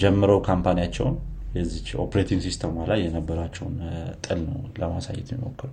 [0.00, 1.16] ጀምረው company ያቸውን
[1.56, 3.76] የዚች operating system ሟ ላይ የነበራቸውን
[4.24, 5.70] ጥል ነው ለማሳየት የሚሞክሩ።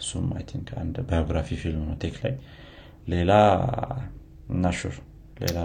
[0.00, 2.34] እሱም I think አንድ biography ፊልም ነው tech ላይ።
[3.08, 3.32] ሌላ
[4.48, 4.94] unsure
[5.40, 5.58] ሌላ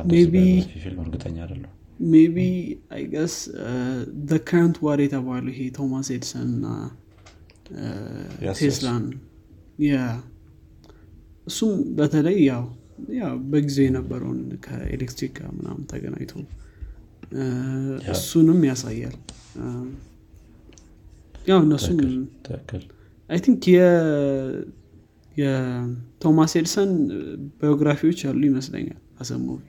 [0.75, 1.71] ፊልም እርግጠኛ አይደለም
[2.05, 2.37] maybe
[2.95, 3.35] I guess
[4.47, 6.65] Current War የተባሉ ይሄ ቶማስ ኤድሰን እና
[8.59, 9.05] ቴስላን
[11.47, 12.63] እሱም በተለይ ያው
[13.17, 16.33] ያው በጊዜው የነበረውን ከኤሌክትሪክ ጋር ምናምን ተገናኝቶ
[18.11, 19.15] እሱንም ያሳያል።
[21.47, 21.97] ያው እነሱም
[23.29, 23.63] I think
[25.35, 26.91] የቶማስ ኤድሰን
[27.59, 29.61] biography ዎች ያሉ ይመስለኛል as a movie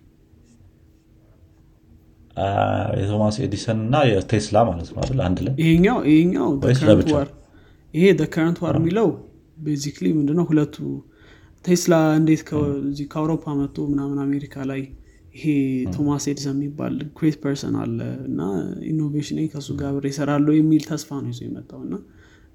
[3.01, 5.21] የቶማስ ኤዲሰን እና የቴስላ ማለት ነው አይደል?
[5.27, 5.55] አንድ ላይ?
[5.63, 6.49] ይሄኛው ይሄኛው
[7.15, 7.29] war
[7.95, 8.05] ይሄ
[8.35, 9.09] Current War የሚለው
[9.59, 10.77] basically ምንድነው ሁለቱ
[11.65, 12.43] ቴስላ እንዴት
[13.11, 14.83] ከአውሮፓ መጥቶ ምናምን አሜሪካ ላይ
[15.37, 15.45] ይሄ
[15.95, 18.41] ቶማስ ኤድሰን የሚባል great person አለ እና
[18.91, 21.95] innovation ከሱ ጋር አብሬ ይሰራለሁ የሚል ተስፋ ነው ይዞ የመጣው እና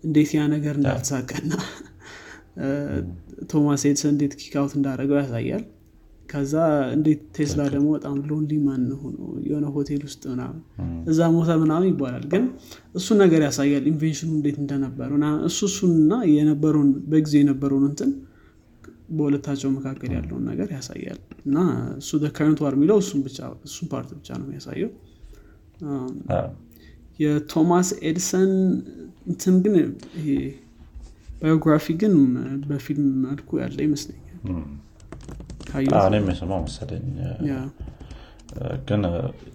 [0.04, 1.52] እንዴት ያ ነገር እንዳልተሳካና
[3.52, 5.64] ቶማስ ኤድሰን እንዴት kick out እንዳደረገው ያሳያል።
[6.30, 6.54] ከዛ
[6.96, 9.18] እንዴት ቴስላ ደግሞ በጣም lonely man ሆኖ
[9.48, 10.60] የሆነ ሆቴል ውስጥ ምናምን
[11.12, 12.44] እዛ ሞተ ምናምን ይባላል ግን
[12.96, 15.10] እሱን ነገር ያሳያል። invention ኡ እንዴት እንደነበረ
[15.50, 18.12] እሱ እሱንና የነበረውን በጊዜ የነበረውን እንትን
[19.12, 21.58] በሁለታቸው መካከል ያለውን ነገር ያሳያል። እና
[21.98, 24.92] እሱ Current War የሚለው እሱን part ብቻ ነው የሚያሳየው።
[27.20, 28.52] የቶማስ ኤድሰን
[29.28, 29.74] እንትን ግን
[30.20, 30.28] ይሄ
[31.42, 32.14] biography ግን
[32.70, 34.28] በፊልም መልኩ ያለ ይመስለኛል።
[36.04, 37.06] እኔም የሰማው መሰለኝ።
[38.88, 39.04] ግን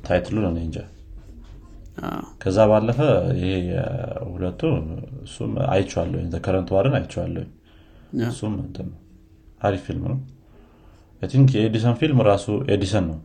[0.06, 0.78] title ኡ እኔ እንጃ።
[2.42, 2.98] ከዛ ባለፈ
[3.36, 3.50] ይሄ
[4.30, 4.60] ሁለቱ
[5.26, 7.44] እሱም አይቼዋለሁ Current War ን አይቼዋለሁ
[8.26, 8.88] እሱም እንትን
[9.60, 10.18] አሪፍ ፊልም ነው።
[11.22, 13.18] think የኤዲሰን ፊልም ራሱ ኤዲሰን ነው።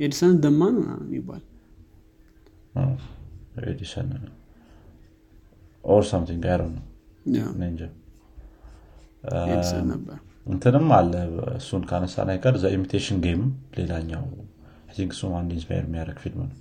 [0.00, 0.76] Edison the Man
[1.16, 1.42] ይባል
[3.70, 4.08] ኤዲሰን
[5.84, 6.84] or something I don't know
[7.62, 7.82] እንጃ።
[9.90, 11.12] ነበር። እንትንም አለ
[11.56, 13.42] እሱን ካነሳ ነገር The Imitation Game
[13.76, 14.24] ሌላኛው
[14.94, 16.56] think እሱም አንድ inspire የሚያደርግ ፊልም ነው።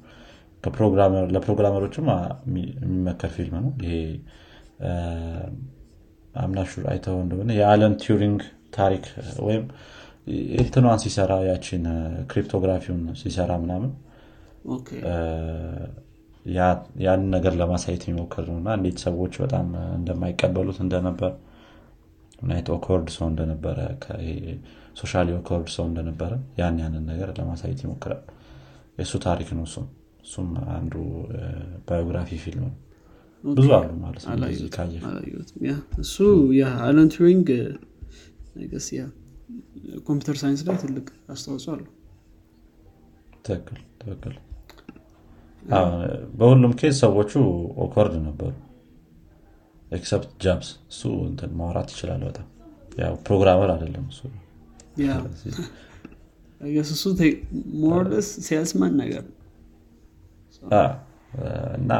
[1.36, 2.08] ለ programmer ኦችም
[2.49, 3.95] የሚመከር ፊልም ነው። ይሄ
[6.36, 8.41] አምናሹር አይተው እንደሆነ የአለን ቱሪንግ
[8.78, 9.06] ታሪክ
[9.48, 9.64] ወይም
[10.58, 11.84] እንትኗን ሲሰራ ያችን
[12.32, 13.92] cryptography ውን ሲሰራ ምናምን
[17.02, 19.68] ያንን ነገር ለማሳየት የሚሞክር ነው እና እንዴት ሰዎች በጣም
[19.98, 21.34] እንደማይቀበሉት እንደነበር
[22.42, 23.80] ናይት awkward ሰው እንደነበረ
[25.02, 28.22] socially awkward ሰው እንደነበረ ያን ያንን ነገር ለማሳየት ይሞክራል።
[28.98, 29.86] የእሱ ታሪክ ነው እሱም።
[30.26, 30.94] እሱም አንዱ
[31.88, 32.74] biography ፊልም ነው
[33.44, 34.24] ብዙ አሉ ማለት
[36.02, 36.16] እሱ
[36.84, 37.48] አለን ቱሪንግ
[38.58, 39.04] ነገስ ያ
[40.08, 41.89] computer science ላይ ትልቅ አስተዋጽኦ አለው።
[43.46, 44.36] ትክክል ትክክል።
[46.38, 47.32] በሁሉም case ሰዎቹ
[47.86, 48.54] awkward ነበሩ።
[49.91, 52.48] except ጃብስ እሱ እንትን ማውራት ይችላል በጣም።
[53.00, 54.22] ያው programmer አይደለም እሱ።
[56.89, 57.04] እሱ
[57.84, 59.24] more or less salesman ነገር
[61.78, 61.92] እና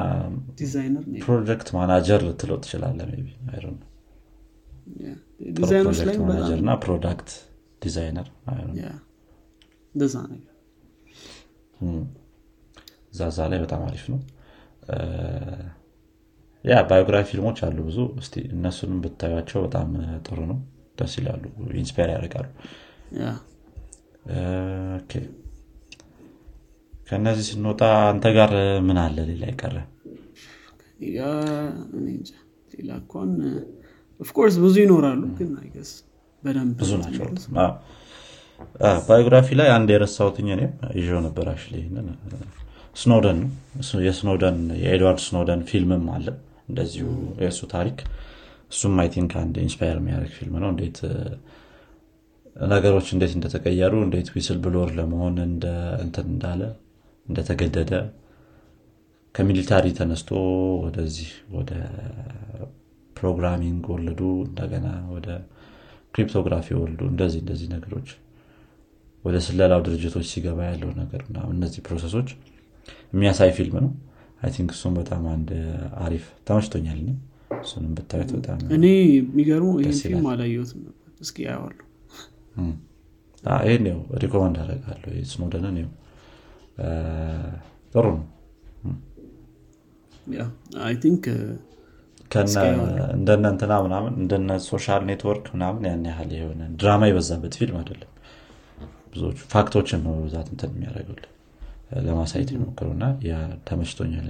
[1.26, 3.00] project manager ልትለው ትችላለ
[6.24, 7.30] ማናጀር እና product
[7.82, 8.28] designer
[9.96, 10.48] እንደዛ ነገር
[13.20, 14.20] እዛ እዛ ላይ በጣም አሪፍ ነው.
[16.66, 19.90] ያ biography ፊልሞች አሉ ብዙ። እስቲ እነሱንም ብታዩቸው በጣም
[20.28, 20.60] ጥሩ ነው።
[21.00, 21.44] ደስ ይላሉ
[21.82, 22.48] inspire ያደርጋሉ
[27.12, 28.52] ከእነዚህ ስንወጣ አንተ ጋር
[28.86, 29.16] ምን አለ?
[29.30, 29.76] ሌላ ይቀረ
[32.74, 32.92] ሌላ
[34.20, 35.92] of course ብዙ ይኖራሉ ግን I guess
[36.44, 37.26] በደንብ ብዙ ናቸው።
[39.08, 41.48] biography ላይ አንድ የረሳሁትኝ እኔም ይዤው ነበር
[42.96, 43.50] ስኖደን ነው።
[44.08, 46.28] የስኖደን የኤድዋርድ ስኖደን ፊልምም አለ።
[46.70, 47.08] እንደዚሁ
[47.44, 48.00] የእሱ ታሪክ።
[48.72, 51.00] እሱም I think አንድ inspire የሚያደርግ ፊልም ነው። እንዴት
[52.70, 55.36] ነገሮች እንዴት እንደተቀየሩ እንዴት whistleblower ለመሆን
[56.02, 56.62] እንትን እንዳለ
[57.28, 57.94] እንደተገደደ
[59.36, 60.30] ከ military ተነስቶ
[60.86, 61.72] ወደዚህ ወደ
[63.16, 65.28] programming worldኡ እንደገና ወደ
[66.14, 68.10] cryptography worldኡ እንደዚህ እንደዚህ ነገሮች
[69.24, 72.30] ወደ ስለላው ድርጅቶች ሲገባ ያለው ነገር እነዚህ process ኦች
[73.14, 73.92] የሚያሳይ ፊልም ነው።
[74.42, 75.50] I think እሱም በጣም አንድ
[76.06, 77.00] አሪፍ ተመችቶኛል።
[77.62, 81.78] እሱንም ብታዩት በጣም እኔ የሚገርሙ ይህን ፊልም አላየሁትም ነበር። እስኪ ያዋሉ
[83.64, 83.86] ይህን
[84.24, 85.90] recommend አደርጋለሁ። ስኖደንን ው
[87.94, 88.28] ጥሩ ነው
[90.82, 91.26] I think
[93.16, 98.08] እንደነ እንትና ምናምን እንደነ Social Network ምናምን ያን ያህል የሆነ ድራማ የበዛበት ፊልም አይደለም።
[99.14, 101.28] ብዙዎቹ fact ኦችን ነው በብዛት እንትን የሚያደርጉልን
[102.06, 103.34] ለማሳየት የሚሞክሩ እና ያ
[103.68, 104.28] ተመችቶኛል።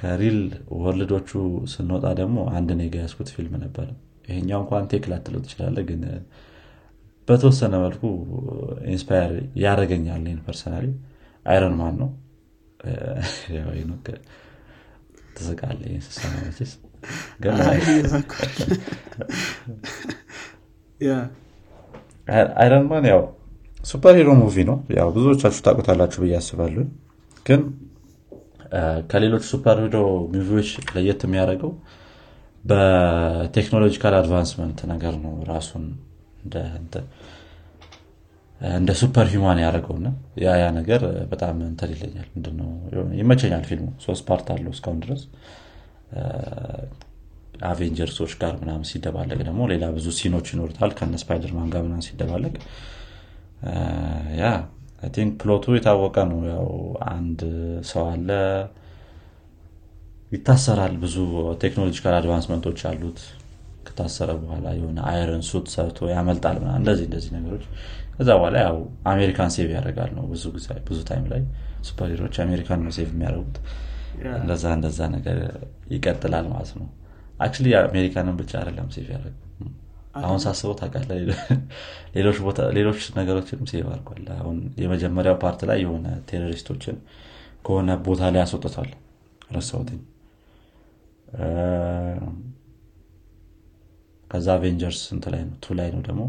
[0.00, 0.40] ከ real
[0.78, 1.30] world ኦቹ
[1.72, 3.86] ስንወጣ ደግሞ አንድ ኔጋ ያስኩት ፊልም ነበር።
[4.28, 6.02] ይሄኛው እንኳን tech ላትለው ትችላለ ግን
[7.28, 8.02] በተወሰነ መልኩ
[8.92, 9.32] inspire
[9.62, 10.86] ያደረገኛል ይህን personally
[11.46, 12.10] Iron Man ነው.
[15.36, 16.70] ትስቃለ ስሰማ መቼስ
[22.56, 23.20] Iron Man ያው
[23.80, 24.76] superhero movie ነው.
[24.96, 26.84] ያው ብዙዎቻችሁ ታውቁታላችሁ ብዬ አስባለሁ።
[27.46, 27.60] ግን
[29.10, 29.96] ከሌሎች superhero
[30.34, 31.72] movie ዎች ለየት የሚያደርገው
[32.64, 35.84] በ technological advancement ነገር ነው ራሱን
[38.60, 40.08] እንደ superhuman ያደረገውና
[40.44, 42.70] ያ ያ ነገር በጣም እንትን ይለኛል። ምንድነው?
[43.20, 45.22] ይመቸኛል ፊልሙ። ሶስት part አለው እስካሁን ድረስ።
[47.68, 52.04] Avengers ኦች ጋር ምናምን ሲደባለቅ ደግሞ ሌላ ብዙ scene ኦች ይኖሩታል። ከነ Spider-Man ጋር ምናምን
[52.08, 52.54] ሲደባለቅ
[54.40, 54.44] I
[55.14, 56.68] think plot ኡ የታወቀ ነው። ያው
[57.12, 57.40] አንድ
[57.90, 58.30] ሰው አለ።
[60.32, 61.16] ይታሰራል ብዙ
[61.62, 63.20] technological advancement ኦች አሉት
[63.88, 67.64] ከታሰረ በኋላ የሆነ iron suit ሰርቶ ያመልጣል እንደዚህ እንደዚህ ነገሮች።
[68.14, 68.76] ከዛ በኋላ ያው
[69.08, 71.42] አሜሪካን save ያደርጋል ነው ብዙ ጊዜ ብዙ time ላይ
[71.88, 73.58] superhero ኦች አሜሪካን ነው save የሚያደርጉት።
[74.38, 75.38] እንደዛ እንደዛ ነገር
[75.92, 76.88] ይቀጥላል ማለት ነው።
[77.38, 79.36] actually አሜሪካንን ብቻ አይደለም save ያደረግ
[80.18, 81.40] አሁን ሳስበው ታውቃለህ
[82.78, 86.96] ሌሎች ነገሮችንም save አድርጓል። አሁን የመጀመሪያው part ላይ የሆነ terrorist ኦችን
[87.66, 88.90] ከሆነ ቦታ ላይ አስወጥቷል።
[89.56, 90.00] ረሳሁትኝ
[94.30, 95.54] ከዛ Avengers ስንት ላይ ነው?
[95.64, 96.22] two ላይ ነው ደግሞ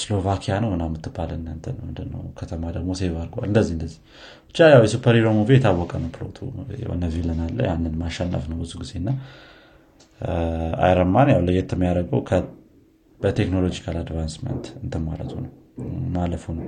[0.00, 1.30] ስሎቫኪያ ነው ምና የምትባል
[1.80, 2.22] ምንድነው?
[2.38, 3.98] ከተማ ደግሞ save አድርጓል። እንደዚህ እንደዚህ
[4.48, 6.38] ብቻ ያው የ superhero movie የታወቀ ነው plot ኡ
[6.82, 9.10] የሆነ villain አለ ያንን ማሸነፍ ነው ብዙ ጊዜ እና
[10.84, 12.22] Iron Man ያው ለየት የሚያደርገው
[13.20, 15.52] በ technological advancement እንትን ማለቱ ነው
[16.14, 16.66] ማለፉ ነው።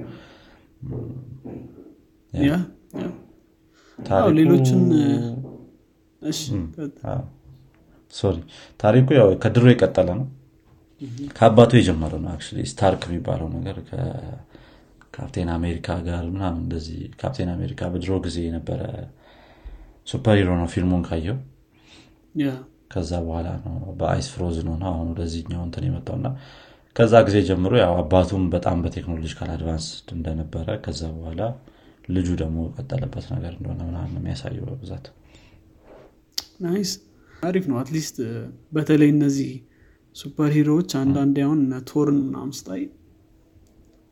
[4.38, 4.80] ሌሎችን
[8.12, 8.36] sorry
[8.80, 10.26] ታሪኩ ያው ከድሮ የቀጠለ ነው።
[11.36, 12.32] ከአባቱ የጀመረ ነው
[12.70, 13.76] ስታርክ የሚባለው ነገር
[15.14, 18.82] Captain America ጋር ምናምን እንደዚህ Captain America በድሮ ጊዜ የነበረ
[20.06, 21.38] superhero ነው ፊልሙን ካየው።
[22.92, 26.28] ከዛ በኋላ ነው በ ice frozen ሆነ አሁን ወደዚህኛው እንትን የመጣው እና
[26.96, 31.42] ከዛ ጊዜ ጀምሮ ያው አባቱም በጣም በ technological advance እንደነበረ ከዛ በኋላ
[32.08, 35.06] ልጁ ደግሞ ቀጠለበት ነገር እንደሆነ ምናምን የሚያሳየው በብዛት።
[36.60, 36.92] nice
[37.42, 38.16] አሪፍ ነው። at least
[38.72, 39.50] በተለይ እነዚህ
[40.16, 42.82] superhero ዎች አንዳንድ አሁን እነ ቶርን ምናምን ስታይ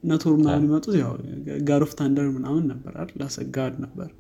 [0.03, 1.13] እነ ቶር ምናምን ይመጡት ያው
[1.69, 3.23] God of Thunder ምናምን ነበር አይደል?
[3.27, 4.11] Asgard ነበር።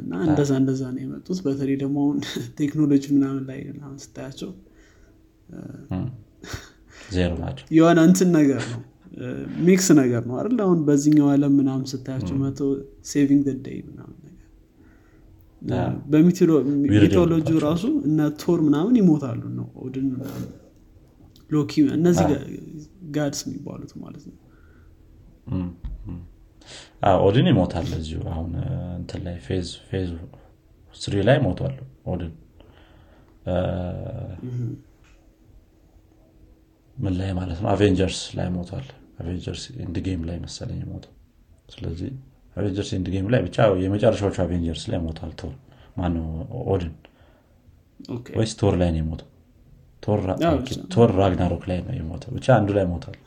[0.00, 2.18] እና እንደዛ እንደዛ ነው የመጡት። በተለይ ደግሞ አሁን
[2.60, 4.50] ቴክኖሎጂ ምናምን ላይ ምናምን ስታያቸው
[7.72, 8.80] የሆነ እንትን ነገር ነው።
[9.66, 10.58] mix ነገር ነው አይደል?
[10.66, 12.60] አሁን በዚህኛው ዓለም ምናምን ስታያቸው መቶ
[13.10, 14.16] saving day ምናምን
[16.12, 20.08] በ mythology ራሱ እነ Thor ምናምን ይሞታሉ ነው Odin
[21.50, 22.28] Loki እነዚህ
[23.16, 24.36] gods የሚባሉት ማለት ነው።
[27.22, 28.50] Odin ይሞታል እዚሁ አሁን
[28.98, 29.68] እንትን ላይ phase
[30.94, 31.74] three ላይ ሞቷል
[32.12, 32.32] Odin።
[36.96, 37.68] ምን ላይ ማለት ነው?
[37.72, 38.86] Avengers ላይ ሞቷል።
[39.20, 41.12] Avengers Endgame ላይ መሰለኝ ሞተው
[41.68, 42.10] ስለዚህ
[42.56, 45.52] Avengers Endgame ላይ ብቻ የመጨረሻዎቹ Avengers ላይ ሞቷል Thor።
[45.96, 46.26] ማነው?
[46.68, 46.94] ኦድን።
[48.38, 49.26] ወይስ ቶር ላይ ነው የሞተው?
[50.92, 53.18] ቶር ራግናሮክ ላይ ነው የሞተው። ብቻ አንዱ ላይ ሞቷል።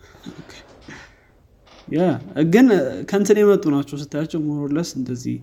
[2.53, 2.67] ግን
[3.09, 5.35] ከንትን የመጡ ናቸው ስታያቸው ሞሮለስ እንደዚህ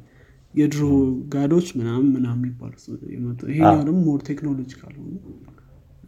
[0.54, 0.82] የድሮ
[1.34, 5.10] ጋዶች ምናምን ምናምን የሚባሉት የመጡ ይሄኛው ደግሞ ሞር ቴክኖሎጂ ካልሆኑ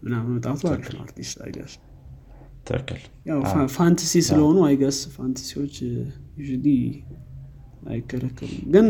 [0.03, 1.75] ምናምን መጣቱ አሪፍ ነው አርቲስት አይገስ
[3.77, 5.77] ፋንታሲ ስለሆኑ አይገስ ፋንታሲዎች
[7.83, 8.87] you አይከለከሉም ግን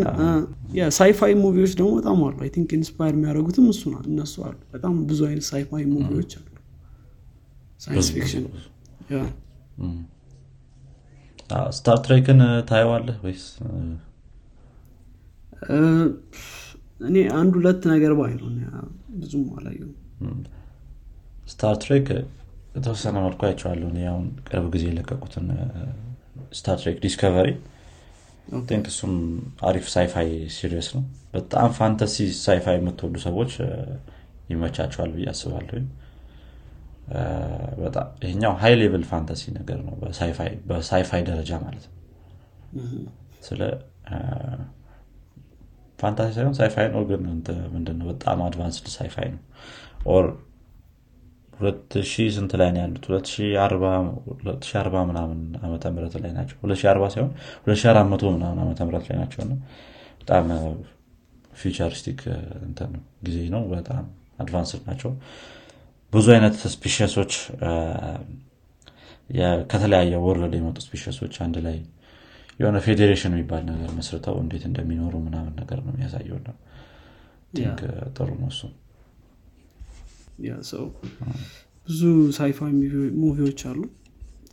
[0.97, 5.21] sci-fi movie ዎች ደግሞ በጣም አሉ። I think inspire የሚያደርጉትም እሱ እነሱ አሉ። በጣም ብዙ
[5.29, 6.49] አይነት sci-fi movie ዎች አሉ።
[7.81, 8.45] science fiction
[11.77, 13.45] Star Trek ን ታየዋለህ ወይስ?
[17.09, 18.49] እኔ አንድ ሁለት ነገር ባይ ነው
[19.21, 19.91] ብዙም አላየው
[21.53, 22.07] Star Trek
[22.77, 25.47] የተወሰነ መልኩ አይቸዋለሁ አሁን ቅርብ ጊዜ የለቀቁትን
[26.53, 27.49] Star Trek Discovery
[28.67, 29.13] think እሱም
[29.63, 33.53] አሪፍ sci-fi series ነው። በጣም fantasy sci-fi የምትወዱ ሰዎች
[34.51, 35.83] ይመቻቸዋል ብዬ አስባለሁ
[37.81, 39.95] በጣም ይሄኛው high level fantasy ነገር ነው።
[40.71, 41.97] በ sci-fi ደረጃ ማለት ነው።
[43.43, 43.61] ስለ
[45.99, 47.21] fantasy ሳይሆን sci-fi ነው። ግን
[47.75, 48.07] ምንድነው?
[48.13, 49.41] በጣም advanced sci-fi ነው።
[50.07, 50.27] or
[51.63, 53.05] ሁለት ሺህ ስንት ላይ ነው ያሉት?
[53.09, 53.51] ሁለት ሺህ
[54.81, 57.31] አርባ ምናምን ዓመተ ምህረት ላይ ናቸው። ሁለት ሺህ አርባ ሳይሆን
[57.65, 59.55] ሁለት ሺህ አራት መቶ ምናምን ዓመተ ምህረት ላይ ናቸው። እና
[60.23, 60.47] በጣም
[61.61, 62.21] futuristic
[63.27, 64.05] ጊዜ ነው። በጣም
[64.43, 65.11] advanced ናቸው።
[66.13, 67.33] ብዙ አይነት species ኦች
[69.71, 71.77] ከተለያየ world የመጡ species ኦች አንድ ላይ
[72.61, 76.57] የሆነ ፌዴሬሽን የሚባል ነገር መስርተው እንዴት እንደሚኖሩ ምናምን ነገር ነው የሚያሳየው። ነው
[78.17, 78.61] ጥሩ ነው እሱ
[80.71, 80.85] ሰው
[81.89, 82.01] ብዙ
[82.37, 82.73] sci-fi
[83.23, 83.81] movie ዎች አሉ።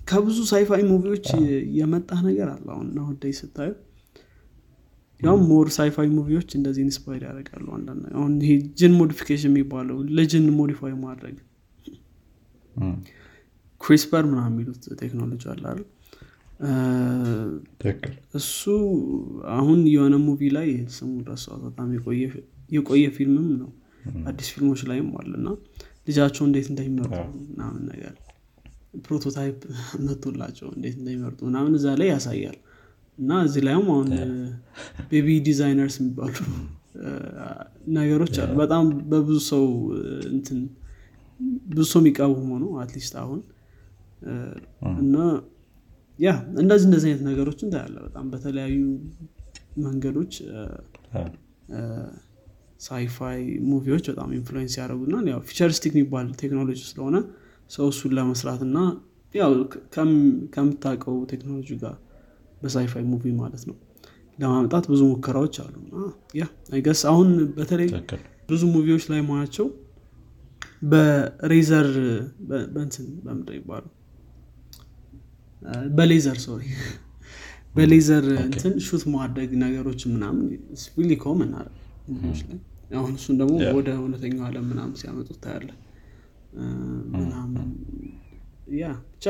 [0.07, 1.27] ከብዙ sci-fi movie ዎች
[1.77, 3.71] የመጣ ነገር አለ አሁን አሁን ስታዩ
[5.21, 10.45] ያውም more sci-fi movie ዎች እንደዚህ inspire ያደርጋሉ አንዳንድ አሁን ይሄ gene modification የሚባለው ልጅን
[10.59, 11.37] modify ማድረግ
[13.81, 15.85] CRISPR ምና የሚሉት ቴክኖሎጂ አለ አይደል?
[18.39, 18.61] እሱ
[19.55, 21.89] አሁን የሆነ movie ላይ ስሙ ረሳት በጣም
[22.75, 23.69] የቆየ ፊልምም ነው
[24.29, 25.49] አዲስ ፊልሞች ላይም አለ እና
[26.07, 27.17] ልጃቸው እንዴት እንደሚመርጡ
[27.49, 28.13] ምናምን ነገር
[29.03, 29.57] prototype
[30.07, 32.57] መቶላቸው እንዴት እንደሚመርጡ ምናምን እዛ ላይ ያሳያል።
[33.17, 34.09] እና እዚህ ላይም አሁን
[35.11, 36.35] baby designers የሚባሉ
[37.97, 39.65] ነገሮች አሉ። በጣም በብዙ ሰው
[40.31, 40.59] እንትን
[41.69, 43.39] ብዙ ሰው የሚቃወሙ ነው at least አሁን
[45.01, 45.15] እና
[46.19, 46.29] ያ
[46.61, 48.79] እንደዚህ እንደዚህ አይነት ነገሮችን ታያለ በጣም በተለያዩ
[49.83, 50.33] መንገዶች
[52.79, 53.39] sci-fi
[53.69, 57.17] movie ዎች በጣም influence ያደረጉና ያው futuristic የሚባል ቴክኖሎጂ ስለሆነ
[57.71, 58.77] ሰው እሱን ለመስራት እና
[59.35, 59.51] ያው
[60.53, 61.95] ከምታውቀው ቴክኖሎጂ ጋር
[62.61, 63.75] በ sci-fi movie ማለት ነው
[64.39, 65.75] ለማምጣት ብዙ ሙከራዎች አሉ።
[66.39, 66.43] ያ
[66.73, 67.89] I guess አሁን በተለይ
[68.49, 69.67] ብዙ movie ዎች ላይ ማያቸው
[70.91, 71.87] በሬዘር
[72.73, 73.85] በንትን በምድ ይባሉ
[75.97, 76.63] በሌዘር ሶሪ
[77.75, 80.45] በሌዘር እንትን ሹት ማድረግ ነገሮች ምናምን
[80.97, 81.51] ሪሊ ኮመን
[82.89, 85.69] አሁን እሱን ደግሞ ወደ እውነተኛው አለም ምናምን ሲያመጡት ታያለ
[87.15, 87.67] ምናምን
[88.77, 89.25] ያ ብቻ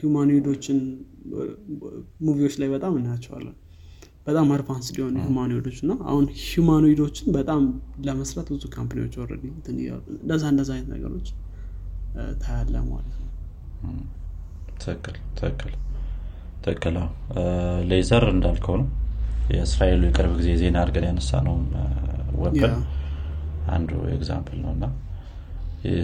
[0.00, 0.78] ሂማኖይዶችን
[2.26, 3.56] ሙቪዎች ላይ በጣም እናያቸዋለን።
[4.26, 7.62] በጣም አድቫንስ ሊሆኑ ሂማኖይዶች እና አሁን ሂማኖይዶችን በጣም
[8.06, 9.42] ለመስራት ብዙ company ዎች ወረድ
[10.16, 11.28] እንደዛ እንደዛ አይነት ነገሮች
[12.42, 13.28] ታያለ ማለት ነው።
[14.82, 15.72] ትክክል ትክክል
[16.64, 16.96] ትክክል።
[17.90, 18.88] ሌዘር እንዳልከው ነው።
[19.52, 21.54] የእስራኤሉ የቅርብ ጊዜ ዜና አድርገን ያነሳ ነው
[22.42, 22.74] ወበን
[23.70, 24.84] አንዱ example ነው እና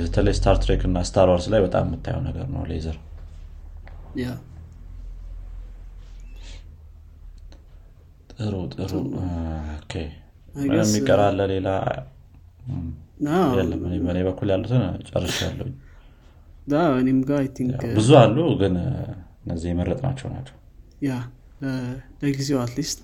[0.01, 2.97] በተለይ Star Trek እና Star Wars ላይ በጣም የምታየው ነገር ነው ሌዘር
[8.33, 8.93] ጥሩ ጥሩ.
[10.77, 11.69] የሚቀራለ ሌላ?
[13.59, 15.73] የለም። በእኔ በኩል ያሉትን ጨርሻ ያለኝ
[17.01, 18.75] እኔም ጋር think ብዙ አሉ ግን
[19.43, 20.29] እነዚህ የመረጥ ናቸው.
[20.35, 20.57] ናቸው
[21.03, 21.13] ያ
[22.23, 23.01] ለጊዜው at least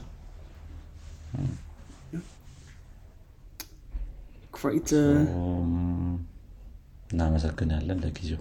[7.13, 8.41] እናመሰግናለን ለጊዜው።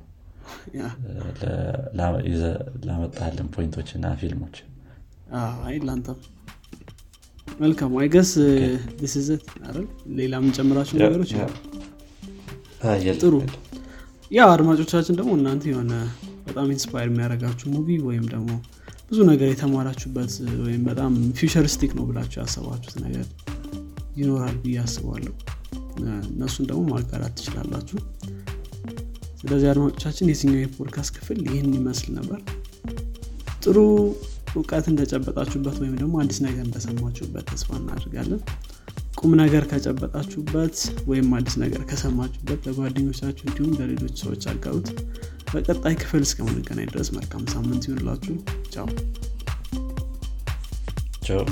[2.88, 4.56] ላመጣልን point ኦች እና ፊልሞች።
[5.66, 6.20] አይ ላንተም
[7.60, 8.32] መልካም I guess
[9.00, 9.86] that's it አይደል?
[10.20, 11.32] ሌላ የምንጨምራቸው ነገሮች?
[13.22, 13.34] ጥሩ።
[14.32, 15.94] ያው አድማጮቻችን ደግሞ እናንተ የሆነ
[16.48, 18.50] በጣም inspire የሚያደርጋችሁ movie ወይም ደግሞ
[19.10, 23.26] ብዙ ነገር የተማራችሁበት ወይም በጣም futuristic ነው ብላችሁ ያሰባችሁት ነገር
[24.16, 25.34] ይኖራል ብዬ አስባለሁ
[26.32, 27.98] እነሱን ደግሞ ማጋራት ትችላላችሁ።
[29.42, 32.40] ስለዚህ አድማጮቻችን የትኛው የፖድካስት ክፍል ይህን ይመስል ነበር።
[33.64, 33.78] ጥሩ
[34.54, 38.42] እውቀት እንደጨበጣችሁበት ወይም ደግሞ አዲስ ነገር እንደሰማችሁበት ተስፋ እናድርጋለን
[39.22, 40.78] ቁም ነገር ከጨበጣችሁበት
[41.10, 44.90] ወይም አዲስ ነገር ከሰማችሁበት ለጓደኞቻችሁ እንዲሁም ለሌሎች ሰዎች አጋሩት።
[45.54, 48.36] በቀጣይ ክፍል እስከምንገናኝ ድረስ መልካም ሳምንት ይሆንላችሁ
[48.74, 48.88] ቻው።
[51.28, 51.44] ቻው